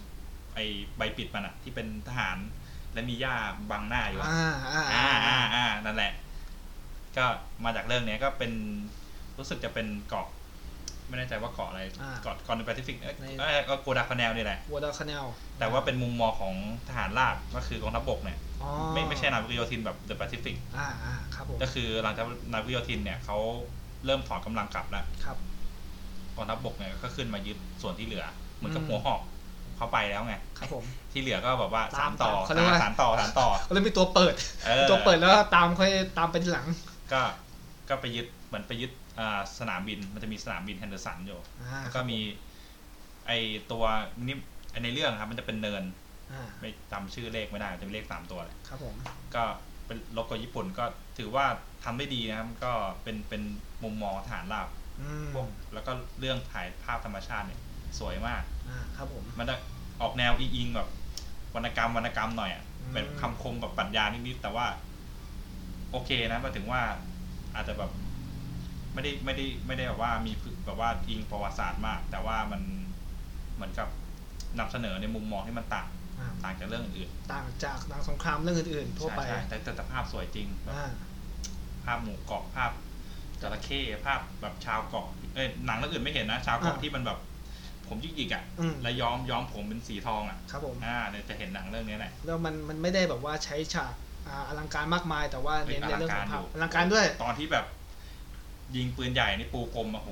[0.55, 0.59] ไอ
[0.97, 2.39] ใบปิดมันอะที่เป็นทหาร
[2.93, 3.35] และมีหญ้า
[3.71, 6.13] บังหน้าอยู่อะอ่าอ่าอ่าอ่าอ่าอ่านั่นแหละ
[7.17, 7.25] ก็
[7.65, 8.53] มาจากเรื่องเนี้ยก็เป็น
[9.39, 10.27] รู้สึกจะเป็นเกาะ
[11.09, 15.25] ไม่แน่ใจว่าเกาะอะไรอ่าเกาะเกาะในแปซิฟิกเอ้ยในเอ้ยก็กัวดัลคาแนลนี่แหละกัวดัลคาแนล
[15.59, 16.55] แต่ว่าเป็นมุมมองของ
[16.89, 23.39] ทหารราบก็คือกองทัพบกเนี่ยอ๋อไม่ไม่ใช่นาวิกโยธินแบบ The Pacificอ่าอ่าครับผมก็คือหลังจากนาวิกโยธินเนี่ยเขา
[24.05, 25.60] เริ่มถอนกำลังกลับแล้วครับก
[26.41, 28.25] องทัพบกเนี่ยก็ขึ้นมายึดส่วนที่เหลือ
[28.57, 29.21] เหมือนกับอืมหัวหอก
[29.77, 34.35] เขาไปแล้วไงครับผมที่เหลือก็แบบว่าตาสามมต่อตามเขาเรียกว่าสามต่อสามต่อก็เลยมีตัวเปิด
[34.67, 36.67] เออตัวเปิดแล้วก็ตามค่อยตามไปทีหลัง
[37.13, 37.23] ก็
[37.89, 42.19] ก็ไปยึดเหมือนไปยึดอ่าสนามบินมันจะมีสนามบินแฮนเดอร์สันอยู่อ่าแล้วก็มี
[43.27, 43.33] ไอ
[43.73, 43.85] ตัว
[44.27, 44.37] นี่
[44.71, 45.83] ไอ้ในเรื่องครับ มันจะเป็นเนิน
[46.33, 48.95] อ่าไม่จำชื่อเลขไม่ได้จะเป็นเลขสามตัวเลยครับผม
[49.35, 49.45] ก็
[49.87, 50.85] เป็นโลโก้ญี่ปุ่นก็
[51.19, 51.47] ถือว่า
[51.85, 52.73] ทำได้ดีนะครับ ก็
[53.03, 53.43] เป็นเป็น
[53.83, 54.80] มุมมองทหารราบอืม
[55.35, 57.61] พวกแล้วก็เรื่องถ่ายภาพธรรมชาติเนี่ย
[57.99, 59.55] สวยมากอ่าครับผมมันจะ
[60.01, 60.89] ออกแนวอิงๆแบบ
[61.55, 64.67] วรรณกรรมวรรณกรรมหน่อยอะอืมเป็นคำคมแบบปรัชญานิดๆแต่ว่า
[65.91, 66.83] โอเคนะหมายถึงว่า
[67.55, 67.91] อาจจะแบบ
[68.95, 70.33] ไม่ได้ไม่ได้ไม่ได้แบบว่ามี
[70.65, 72.63] แบบว่าอิงประวัติศาสตร์มาก แต่ว่ามัน
[73.55, 73.89] เหมือนกับ
[74.59, 80.93] นำเสนอในมุมมองที่มันต่างอ่าต่างจากเรื่องอื่นต่างจากหนังสงครามเรื่องอื่นๆๆทั่วไปใช่ใช่แต่แต่แต่ภาพสวยจริงแบบอ่า
[81.85, 82.71] ภาพหมู่เกาะภาพ
[83.43, 87.19] จระเข้ภาพแบบชาวเกาะเอ้ยหนังเรื่องอื่นไม่เห็นนะชาวเกาะอ่าที่มันแบบ
[87.89, 93.95] ผมยิกๆอะอืม แล้วย้อมย้อมผมเป็นสีทองอะครับผม อ่าเนี่ยจะเห็นหนังเรื่องนี้แหละ แล้วมันมันไม่ได้แบบว่าใช้ฉาก
[94.29, 97.67] อ่าอลังการมากมาย แต่ว่าเน้นในเรื่องของภาพอลังการด้วยตอนที่แบบ
[98.77, 100.11] ยิงปืนใหญ่นี่ปูพรมอะโห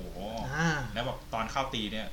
[0.55, 2.07] อ่า แล้วแบบตอนเข้าตีเนี่ย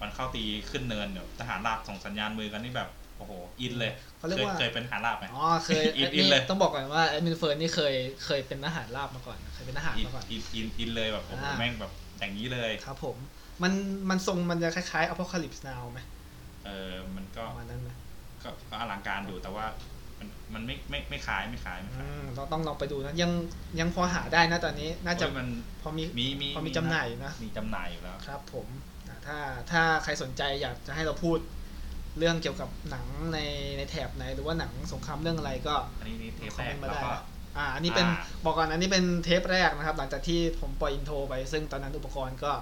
[0.00, 13.16] มันเข้าตีขึ้นเนินแบบทหารราบส่งสัญญาณมือกันนี่แบบ โอ้โห อินเลย เขาเรียกเคยว่าเคยเป็นทหารราบไหมอ๋อเคยอินแอดอินมินเลยต้องบอกก่อนว่าแอดมินเฟิร์นนี่เคยเคยเป็นทหารราบมาก่อนเคยเป็นทหารอินมาก่อนอินอินอินเลยแบบโอ้โหอ่าแม่งแบบอย่างนี้เลยครับผม
[13.62, 13.72] มัน
[14.10, 16.00] มันทรงมันจะคล้ายๆ Apocalypse Now ไหม
[16.66, 17.90] เออมันก็ประมาณนั้นไหม
[18.42, 19.66] ก็ก็อลังการอยู่แต่ว่า
[20.18, 23.30] มันมันไม่ไม่ไม่ขายไม่ขายไม่อืขายมเราต้องลองไปดูนะยัง
[23.80, 25.48] ยังพอหาได้นะตอนนี้ น่าจะโอ้ยมัน
[25.82, 28.66] พอมีมีมีพอมีจำหน่ายอยู่นะมีจำหน่ายอยู่แล้วครับ ผม
[29.08, 29.38] อ่าถ้า
[29.70, 31.38] ถ้าใครสนใจอยากจะให้เราพูด
[32.18, 33.38] เรื่องเกี่ยวกับหนังใน
[33.78, 37.22] ในแถบไหน หรือว่าหนังสงครามเรื่องอะไรก็อันนี้นี่เทปคอมแรเมกนต์มาแล้วได้ก็นะ
[37.56, 42.52] อ่าอันนี้เป็นอ่าบอกก่อนอันนี้เป็นเทปแรกนะครับ หลังจากที่ผมปล่อย intro ไป ซึ่งตอนนั้นอุปกรณ์ก็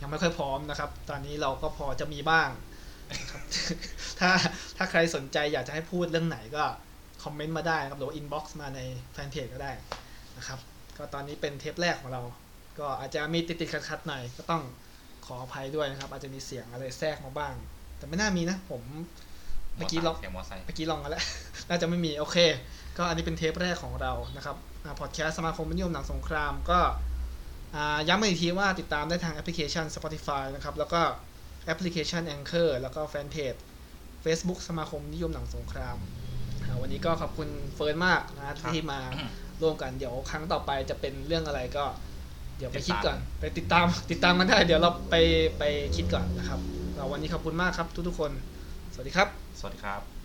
[0.00, 2.48] ยังไม่ค่อยพร้อมนะครับ ตอนนี้เราก็พอจะมีบ้าง
[3.12, 3.42] นะครับ
[4.20, 4.30] ถ้า
[4.76, 6.64] ถ้าใครสนใจอยากจะให้พูดเรื่องไหนก็
[7.24, 8.80] คอมเมนต์มาได้นะครับหรือว่า inbox มาใน
[9.12, 9.72] แฟนเพจก็ได้
[10.38, 10.58] นะครับ
[10.96, 12.22] ก็ตอนนี้เป็นเทปแรกของเรา
[12.78, 14.62] ก็อาจจะมีติดติดขัดขัดๆหน่อยก็ต้อง
[15.26, 17.54] ขออภัยด้วยนะครับ อาจจะมีเสียงอะไรแทรกมาบ้าง
[17.98, 18.82] แต่ไม่น่ามีนะ ผม
[19.76, 21.24] เมื่อกี้เราเสียงมอไซค์เมื่อกี้ลองกันแล้ว
[21.68, 22.36] น่าจะไม่มีโอเค
[22.96, 24.56] ก็อันนี้เป็นเทปแรกของเรานะครับ
[25.00, 26.80] พอดแคสต์สมาคมนิยมหนังสงครามก็
[27.74, 31.00] อ่าย้ำอีกทีว่าติดตามได้ทางแอปพลิเคชัน Spotify นะครับ แล้วก็
[31.66, 33.54] แอปพลิเคชัน Anchor แล้วก็แฟนเพจ
[34.24, 35.96] Facebook สมาคมนิยมหนังสงคราม
[36.62, 39.00] อ่าวันนี้ก็ขอบคุณเฟิร์นมากนะที่มา
[39.62, 41.84] ร่วมกันเดี๋ยวครั้งต่อไปจะเป็นเรื่องอะไรก็
[42.58, 45.14] เดี๋ยวไปคิดก่อน ไปติดตามติดตามกันได้ เดี๋ยวเราไป
[45.58, 45.62] ไป
[45.96, 48.32] คิดก่อนนะครับเรา วันนี้ขอบคุณมากครับทุกๆคน
[48.92, 50.17] สวัสดีครับ สวัสดีครับ